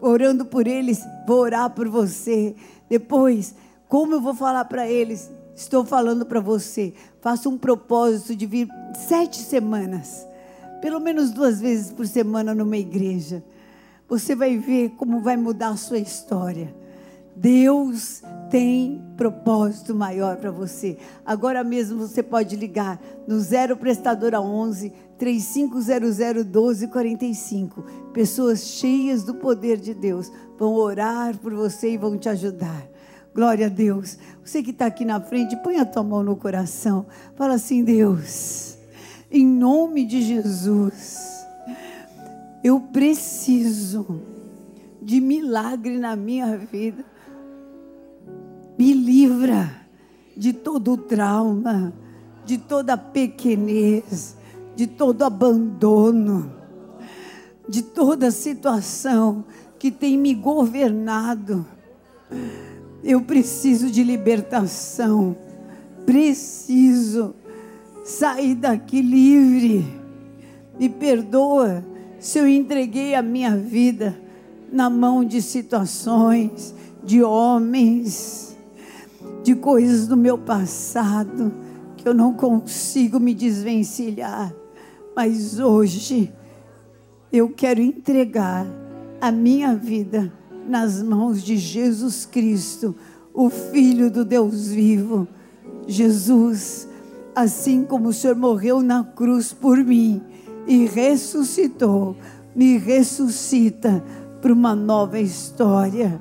orando 0.00 0.46
por 0.46 0.66
eles. 0.66 1.00
Vou 1.26 1.40
orar 1.40 1.70
por 1.70 1.88
você. 1.88 2.54
Depois, 2.88 3.54
como 3.86 4.14
eu 4.14 4.20
vou 4.20 4.34
falar 4.34 4.64
para 4.64 4.88
eles? 4.88 5.30
Estou 5.54 5.84
falando 5.84 6.24
para 6.24 6.40
você. 6.40 6.94
Faça 7.20 7.48
um 7.48 7.58
propósito 7.58 8.34
de 8.34 8.46
vir 8.46 8.68
sete 9.08 9.38
semanas. 9.38 10.26
Pelo 10.80 11.00
menos 11.00 11.30
duas 11.30 11.60
vezes 11.60 11.92
por 11.92 12.06
semana 12.06 12.54
numa 12.54 12.78
igreja. 12.78 13.44
Você 14.08 14.34
vai 14.34 14.56
ver 14.56 14.90
como 14.96 15.20
vai 15.20 15.36
mudar 15.36 15.68
a 15.68 15.76
sua 15.76 15.98
história. 15.98 16.74
Deus 17.40 18.22
tem 18.50 19.02
propósito 19.16 19.94
maior 19.94 20.36
para 20.36 20.50
você. 20.50 20.98
Agora 21.24 21.64
mesmo 21.64 22.06
você 22.06 22.22
pode 22.22 22.54
ligar 22.54 23.00
no 23.26 23.40
zero 23.40 23.78
prestadora 23.78 24.42
11 24.42 24.92
3500 25.16 26.18
1245. 26.44 27.82
Pessoas 28.12 28.66
cheias 28.66 29.24
do 29.24 29.36
poder 29.36 29.78
de 29.78 29.94
Deus 29.94 30.30
vão 30.58 30.74
orar 30.74 31.38
por 31.38 31.54
você 31.54 31.92
e 31.92 31.96
vão 31.96 32.18
te 32.18 32.28
ajudar. 32.28 32.86
Glória 33.34 33.66
a 33.66 33.70
Deus. 33.70 34.18
Você 34.44 34.62
que 34.62 34.70
está 34.70 34.84
aqui 34.84 35.06
na 35.06 35.18
frente, 35.18 35.56
põe 35.62 35.78
a 35.78 35.86
tua 35.86 36.02
mão 36.02 36.22
no 36.22 36.36
coração. 36.36 37.06
Fala 37.36 37.54
assim, 37.54 37.82
Deus, 37.82 38.76
em 39.30 39.46
nome 39.46 40.04
de 40.04 40.20
Jesus, 40.20 41.46
eu 42.62 42.80
preciso 42.80 44.20
de 45.00 45.22
milagre 45.22 45.96
na 45.96 46.14
minha 46.14 46.58
vida 46.58 47.09
me 48.80 48.94
livra 48.94 49.70
de 50.34 50.54
todo 50.54 50.96
trauma, 50.96 51.92
de 52.46 52.56
toda 52.56 52.96
pequenez, 52.96 54.34
de 54.74 54.86
todo 54.86 55.22
abandono, 55.22 56.50
de 57.68 57.82
toda 57.82 58.30
situação 58.30 59.44
que 59.78 59.90
tem 59.90 60.16
me 60.16 60.32
governado. 60.32 61.66
Eu 63.04 63.20
preciso 63.20 63.90
de 63.90 64.02
libertação, 64.02 65.36
preciso 66.06 67.34
sair 68.02 68.54
daqui 68.54 69.02
livre. 69.02 69.84
Me 70.78 70.88
perdoa 70.88 71.84
se 72.18 72.38
eu 72.38 72.48
entreguei 72.48 73.14
a 73.14 73.20
minha 73.20 73.54
vida 73.54 74.18
na 74.72 74.88
mão 74.88 75.22
de 75.22 75.42
situações, 75.42 76.74
de 77.04 77.22
homens 77.22 78.49
de 79.42 79.54
coisas 79.54 80.06
do 80.06 80.16
meu 80.16 80.36
passado 80.36 81.52
que 81.96 82.08
eu 82.08 82.14
não 82.14 82.34
consigo 82.34 83.20
me 83.20 83.34
desvencilhar. 83.34 84.54
Mas 85.14 85.58
hoje 85.58 86.32
eu 87.32 87.48
quero 87.48 87.80
entregar 87.80 88.66
a 89.20 89.30
minha 89.30 89.74
vida 89.74 90.32
nas 90.66 91.02
mãos 91.02 91.42
de 91.42 91.56
Jesus 91.56 92.24
Cristo, 92.24 92.94
o 93.34 93.50
Filho 93.50 94.10
do 94.10 94.24
Deus 94.24 94.68
vivo. 94.68 95.28
Jesus, 95.86 96.88
assim 97.34 97.84
como 97.84 98.08
o 98.08 98.12
Senhor 98.12 98.36
morreu 98.36 98.82
na 98.82 99.04
cruz 99.04 99.52
por 99.52 99.78
mim 99.78 100.22
e 100.66 100.86
ressuscitou, 100.86 102.16
me 102.54 102.78
ressuscita 102.78 104.02
para 104.40 104.52
uma 104.52 104.74
nova 104.74 105.18
história 105.18 106.20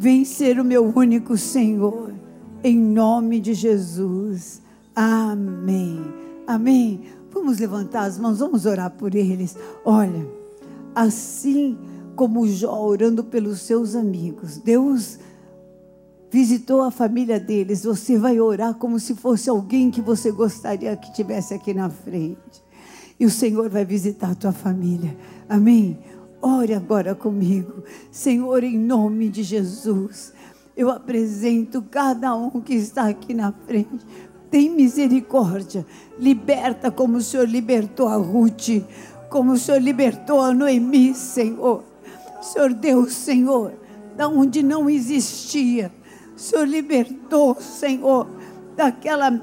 Vem 0.00 0.24
ser 0.24 0.58
o 0.58 0.64
meu 0.64 0.90
único 0.96 1.36
Senhor, 1.36 2.14
em 2.64 2.74
nome 2.74 3.38
de 3.38 3.52
Jesus. 3.52 4.62
Amém. 4.96 6.02
Amém. 6.46 7.02
Vamos 7.30 7.58
levantar 7.58 8.04
as 8.04 8.18
mãos, 8.18 8.38
vamos 8.38 8.64
orar 8.64 8.90
por 8.92 9.14
eles. 9.14 9.58
Olha, 9.84 10.26
assim 10.94 11.76
como 12.16 12.48
Jó 12.48 12.82
orando 12.82 13.22
pelos 13.22 13.60
seus 13.60 13.94
amigos, 13.94 14.56
Deus 14.56 15.18
visitou 16.30 16.80
a 16.80 16.90
família 16.90 17.38
deles, 17.38 17.84
você 17.84 18.16
vai 18.16 18.40
orar 18.40 18.76
como 18.76 18.98
se 18.98 19.14
fosse 19.14 19.50
alguém 19.50 19.90
que 19.90 20.00
você 20.00 20.32
gostaria 20.32 20.96
que 20.96 21.12
tivesse 21.12 21.52
aqui 21.52 21.74
na 21.74 21.90
frente. 21.90 22.64
E 23.18 23.26
o 23.26 23.30
Senhor 23.30 23.68
vai 23.68 23.84
visitar 23.84 24.30
a 24.30 24.34
tua 24.34 24.52
família. 24.52 25.14
Amém? 25.46 25.98
Ore 26.42 26.74
agora 26.74 27.14
comigo. 27.14 27.84
Senhor, 28.10 28.64
em 28.64 28.78
nome 28.78 29.28
de 29.28 29.42
Jesus, 29.42 30.32
eu 30.76 30.90
apresento 30.90 31.82
cada 31.82 32.34
um 32.34 32.60
que 32.60 32.74
está 32.74 33.08
aqui 33.08 33.34
na 33.34 33.52
frente. 33.52 34.06
Tem 34.50 34.70
misericórdia. 34.70 35.86
Liberta 36.18 36.90
como 36.90 37.18
o 37.18 37.22
Senhor 37.22 37.48
libertou 37.48 38.08
a 38.08 38.16
Ruth, 38.16 38.82
como 39.28 39.52
o 39.52 39.58
Senhor 39.58 39.80
libertou 39.80 40.40
a 40.40 40.52
Noemi, 40.52 41.14
Senhor. 41.14 41.84
Senhor 42.40 42.72
Deus, 42.72 43.12
Senhor, 43.12 43.74
da 44.16 44.26
onde 44.28 44.62
não 44.62 44.88
existia 44.88 45.92
Senhor 46.40 46.66
libertou, 46.66 47.54
Senhor, 47.60 48.26
daquela, 48.74 49.38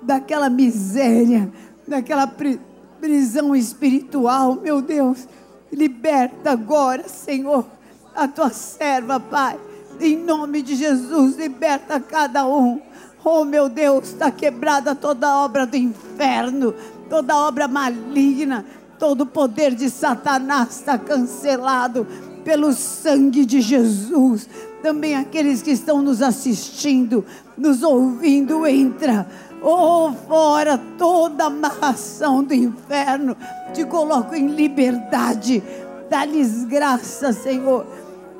daquela 0.00 0.48
miséria, 0.48 1.52
daquela 1.88 2.24
pri, 2.28 2.60
prisão 3.00 3.54
espiritual, 3.54 4.54
meu 4.54 4.80
Deus. 4.80 5.26
Liberta 5.72 6.52
agora, 6.52 7.08
Senhor, 7.08 7.66
a 8.14 8.26
tua 8.28 8.50
serva, 8.50 9.18
Pai. 9.20 9.58
Em 10.00 10.16
nome 10.16 10.62
de 10.62 10.74
Jesus, 10.74 11.36
liberta 11.36 12.00
cada 12.00 12.46
um. 12.46 12.80
Oh, 13.24 13.44
meu 13.44 13.68
Deus, 13.68 14.08
está 14.08 14.30
quebrada 14.30 14.94
toda 14.94 15.38
obra 15.38 15.66
do 15.66 15.76
inferno, 15.76 16.74
toda 17.10 17.36
obra 17.36 17.66
maligna, 17.66 18.64
todo 18.98 19.22
o 19.22 19.26
poder 19.26 19.74
de 19.74 19.90
Satanás 19.90 20.76
está 20.76 20.96
cancelado 20.96 22.06
pelo 22.44 22.72
sangue 22.72 23.44
de 23.44 23.60
Jesus 23.60 24.48
também 24.86 25.16
aqueles 25.16 25.62
que 25.62 25.72
estão 25.72 26.00
nos 26.00 26.22
assistindo, 26.22 27.24
nos 27.58 27.82
ouvindo, 27.82 28.64
entra. 28.64 29.26
Oh, 29.62 30.12
fora 30.28 30.78
toda 30.98 31.46
amarração 31.46 32.42
do 32.44 32.54
inferno, 32.54 33.36
te 33.72 33.84
coloco 33.84 34.34
em 34.34 34.48
liberdade. 34.48 35.62
Dá-lhes 36.08 36.64
graça, 36.64 37.32
Senhor, 37.32 37.86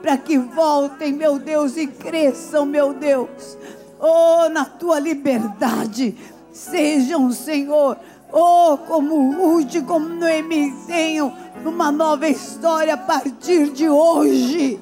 para 0.01 0.17
que 0.17 0.39
voltem, 0.39 1.13
meu 1.13 1.39
Deus, 1.39 1.77
e 1.77 1.87
cresçam, 1.87 2.65
meu 2.65 2.95
Deus. 2.95 3.59
Oh, 3.99 4.49
na 4.49 4.65
tua 4.65 4.99
liberdade, 5.01 6.17
sejam, 6.53 7.33
Senhor, 7.33 7.97
oh, 8.33 8.79
como 8.87 9.33
Ruth, 9.33 9.83
como 9.87 10.09
Noemi, 10.09 10.73
tenham 10.87 11.33
uma 11.65 11.91
nova 11.91 12.29
história 12.29 12.95
a 12.95 12.99
partir 12.99 13.71
de 13.71 13.89
hoje 13.89 14.81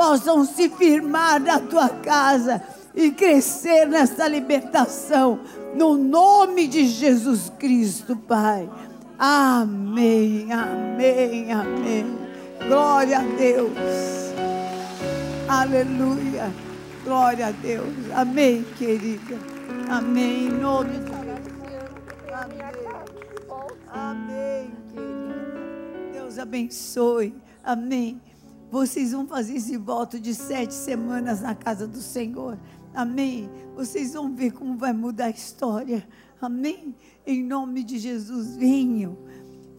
possam 0.00 0.46
se 0.46 0.70
firmar 0.70 1.38
na 1.38 1.60
tua 1.60 1.90
casa 1.90 2.62
e 2.94 3.10
crescer 3.10 3.86
nessa 3.86 4.26
libertação, 4.26 5.40
no 5.74 5.96
nome 5.96 6.66
de 6.66 6.86
Jesus 6.86 7.52
Cristo, 7.58 8.16
Pai. 8.16 8.68
Amém, 9.18 10.52
amém, 10.52 11.52
amém. 11.52 12.18
Glória 12.66 13.18
a 13.18 13.22
Deus. 13.22 13.70
Aleluia. 15.48 16.50
Glória 17.04 17.48
a 17.48 17.50
Deus. 17.50 17.94
Amém, 18.14 18.64
querida. 18.78 19.36
Amém. 19.88 20.46
Em 20.46 20.50
nome 20.50 20.98
de 20.98 21.10
Jesus. 21.10 21.50
Amém. 23.92 24.70
Querida. 24.92 26.12
Deus 26.12 26.38
abençoe. 26.38 27.34
Amém. 27.64 28.20
Vocês 28.70 29.10
vão 29.10 29.26
fazer 29.26 29.56
esse 29.56 29.76
voto 29.76 30.20
de 30.20 30.32
sete 30.32 30.72
semanas 30.72 31.40
na 31.40 31.54
casa 31.54 31.88
do 31.88 32.00
Senhor. 32.00 32.56
Amém. 32.94 33.48
Vocês 33.74 34.14
vão 34.14 34.34
ver 34.34 34.52
como 34.52 34.76
vai 34.76 34.92
mudar 34.92 35.26
a 35.26 35.30
história. 35.30 36.06
Amém. 36.40 36.94
Em 37.26 37.42
nome 37.42 37.84
de 37.84 37.98
Jesus, 37.98 38.56
venham. 38.56 39.16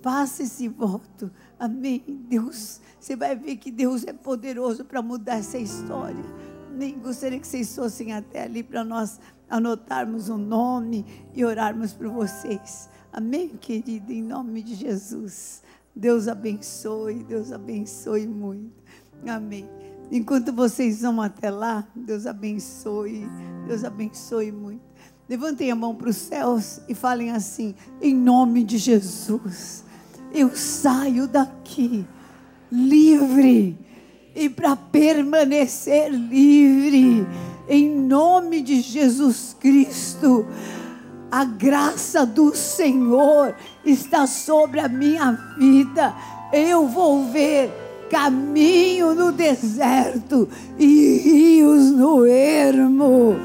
Faça 0.01 0.43
esse 0.43 0.67
voto. 0.67 1.31
Amém. 1.59 2.03
Deus, 2.27 2.81
você 2.99 3.15
vai 3.15 3.35
ver 3.35 3.57
que 3.57 3.71
Deus 3.71 4.05
é 4.05 4.13
poderoso 4.13 4.85
para 4.85 5.01
mudar 5.01 5.37
essa 5.37 5.57
história. 5.57 6.23
Nem 6.71 6.97
gostaria 6.99 7.39
que 7.39 7.47
vocês 7.47 7.75
fossem 7.75 8.13
até 8.13 8.43
ali 8.43 8.63
para 8.63 8.83
nós 8.83 9.19
anotarmos 9.49 10.29
o 10.29 10.35
um 10.35 10.37
nome 10.37 11.05
e 11.33 11.43
orarmos 11.43 11.93
por 11.93 12.07
vocês. 12.07 12.89
Amém, 13.11 13.49
querido, 13.49 14.11
em 14.11 14.23
nome 14.23 14.63
de 14.63 14.73
Jesus. 14.73 15.61
Deus 15.93 16.27
abençoe, 16.27 17.23
Deus 17.23 17.51
abençoe 17.51 18.25
muito. 18.25 18.81
Amém. 19.27 19.69
Enquanto 20.11 20.51
vocês 20.51 21.01
vão 21.01 21.21
até 21.21 21.49
lá, 21.49 21.87
Deus 21.95 22.27
abençoe, 22.27 23.25
Deus 23.65 23.85
abençoe 23.85 24.51
muito. 24.51 24.81
Levantem 25.29 25.71
a 25.71 25.75
mão 25.75 25.95
para 25.95 26.09
os 26.09 26.17
céus 26.17 26.81
e 26.89 26.93
falem 26.93 27.31
assim: 27.31 27.73
em 28.01 28.13
nome 28.13 28.65
de 28.65 28.77
Jesus, 28.77 29.85
eu 30.33 30.53
saio 30.53 31.27
daqui 31.27 32.05
livre 32.69 33.79
e 34.35 34.49
para 34.49 34.75
permanecer 34.75 36.09
livre, 36.11 37.25
em 37.67 37.89
nome 37.89 38.61
de 38.61 38.81
Jesus 38.81 39.55
Cristo, 39.59 40.45
a 41.29 41.45
graça 41.45 42.25
do 42.25 42.53
Senhor 42.55 43.55
está 43.85 44.27
sobre 44.27 44.79
a 44.79 44.87
minha 44.89 45.31
vida. 45.57 46.13
Eu 46.51 46.87
vou 46.87 47.25
ver 47.31 47.71
caminho 48.11 49.15
no 49.15 49.31
deserto 49.31 50.49
e 50.77 51.17
rios 51.17 51.91
no 51.91 52.25
ermo. 52.27 53.37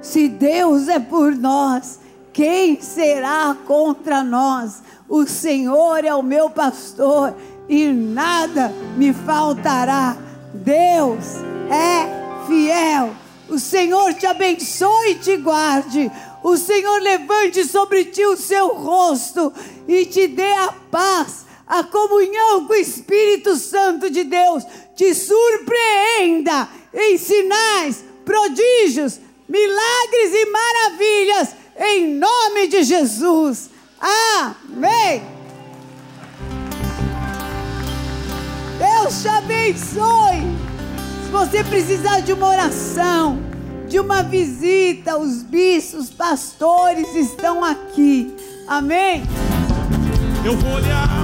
Se 0.00 0.28
Deus 0.28 0.86
é 0.86 1.00
por 1.00 1.34
nós, 1.34 1.98
quem 2.32 2.80
será 2.80 3.56
contra 3.66 4.22
nós? 4.22 4.80
O 5.08 5.26
Senhor 5.26 6.04
é 6.04 6.14
o 6.14 6.22
meu 6.22 6.48
pastor 6.48 7.34
e 7.68 7.88
nada 7.88 8.72
me 8.96 9.12
faltará. 9.12 10.16
Deus 10.54 11.34
é 11.68 12.46
fiel. 12.46 13.10
O 13.48 13.58
Senhor 13.58 14.14
te 14.14 14.24
abençoe 14.24 15.10
e 15.10 15.14
te 15.16 15.36
guarde. 15.36 16.12
O 16.44 16.56
Senhor 16.56 17.02
levante 17.02 17.64
sobre 17.64 18.04
ti 18.04 18.24
o 18.24 18.36
seu 18.36 18.68
rosto 18.74 19.52
e 19.88 20.06
te 20.06 20.28
dê 20.28 20.52
a 20.52 20.72
paz 20.92 21.44
a 21.66 21.82
comunhão 21.82 22.66
com 22.66 22.72
o 22.72 22.76
Espírito 22.76 23.56
Santo 23.56 24.10
de 24.10 24.24
Deus 24.24 24.64
te 24.94 25.14
surpreenda 25.14 26.68
em 26.92 27.16
sinais, 27.18 28.04
prodígios, 28.24 29.18
milagres 29.48 30.32
e 30.32 30.46
maravilhas, 30.46 31.48
em 31.78 32.14
nome 32.14 32.68
de 32.68 32.82
Jesus. 32.82 33.70
Amém. 34.00 35.22
Deus 38.78 39.22
te 39.22 39.28
abençoe. 39.28 40.42
Se 41.24 41.30
você 41.30 41.64
precisar 41.64 42.20
de 42.20 42.32
uma 42.32 42.48
oração, 42.48 43.38
de 43.88 43.98
uma 43.98 44.22
visita, 44.22 45.16
os 45.18 45.42
bispos, 45.42 46.10
pastores 46.10 47.14
estão 47.14 47.64
aqui. 47.64 48.34
Amém. 48.68 49.22
Eu 50.44 50.56
vou 50.58 50.74
olhar 50.74 51.23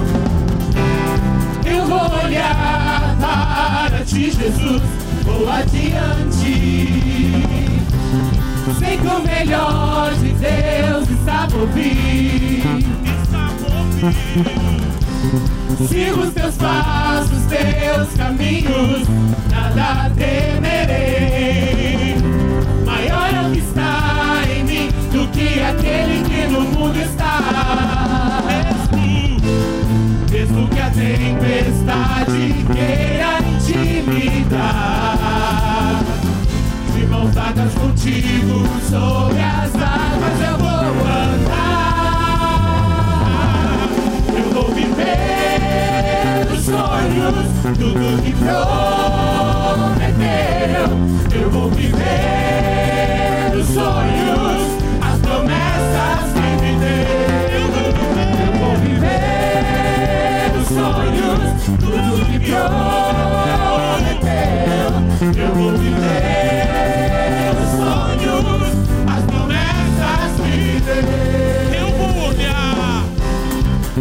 eu 1.65 1.85
vou 1.85 2.09
olhar 2.23 3.15
para 3.19 4.03
ti, 4.05 4.31
Jesus, 4.31 4.81
vou 5.23 5.49
adiante. 5.49 6.87
Sei 8.79 8.97
que 8.97 9.07
o 9.07 9.19
melhor 9.21 10.13
de 10.15 10.29
Deus 10.33 11.09
está 11.09 11.47
por 11.47 11.67
vir. 11.67 12.63
Por 13.99 14.11
vir. 14.11 14.45
Sigo 15.87 16.21
os 16.21 16.33
teus 16.33 16.55
passos, 16.55 17.43
teus 17.45 18.13
caminhos, 18.17 19.07
nada 19.49 20.09
temerei. 20.15 22.15
Maior 22.85 23.33
é 23.33 23.41
o 23.47 23.51
que 23.51 23.59
está 23.59 24.41
em 24.49 24.63
mim 24.63 24.89
do 25.11 25.27
que 25.27 25.61
aquele 25.61 26.23
que 26.23 26.47
no 26.51 26.61
mundo 26.61 26.99
está 26.99 27.70
mesmo 30.51 30.67
que 30.67 30.79
a 30.79 30.89
tempestade 30.89 32.65
queira 32.73 33.39
intimidar. 33.55 34.59
De 36.93 37.05
mãos 37.07 37.33
dadas 37.33 37.73
contigo 37.73 38.67
sobre 38.89 39.39
as 39.39 39.73
águas 39.75 40.41
eu 40.47 40.57
vou 40.57 40.69
andar. 40.69 41.71
Eu 44.35 44.43
vou 44.53 44.67
viver 44.73 46.47
os 46.51 46.59
sonhos, 46.65 47.47
tudo 47.77 48.21
que 48.21 48.33
prometeu. 48.33 48.59
Eu 51.41 51.49
vou 51.49 51.69
viver 51.71 52.01
os 53.55 53.67
sonhos, 53.67 54.20
trono 62.41 64.07
é 64.07 64.15
teu, 64.21 65.43
eu 65.43 65.49
vou 65.55 65.71
viver 65.77 67.51
os 67.61 67.69
sonhos, 67.77 68.71
as 69.07 69.23
promessas 69.25 70.31
que 70.37 70.59
dei. 70.81 71.79
Eu 71.79 71.89
vou 71.97 72.11
olhar, 72.29 73.03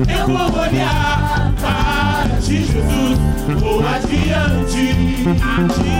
eu 0.09 0.25
vou 0.27 0.49
olhar 0.61 1.53
para 1.61 2.41
ti, 2.41 2.57
Jesus, 2.65 3.19
vou 3.61 3.79
adiante, 3.87 4.85
adiante. 5.29 6.00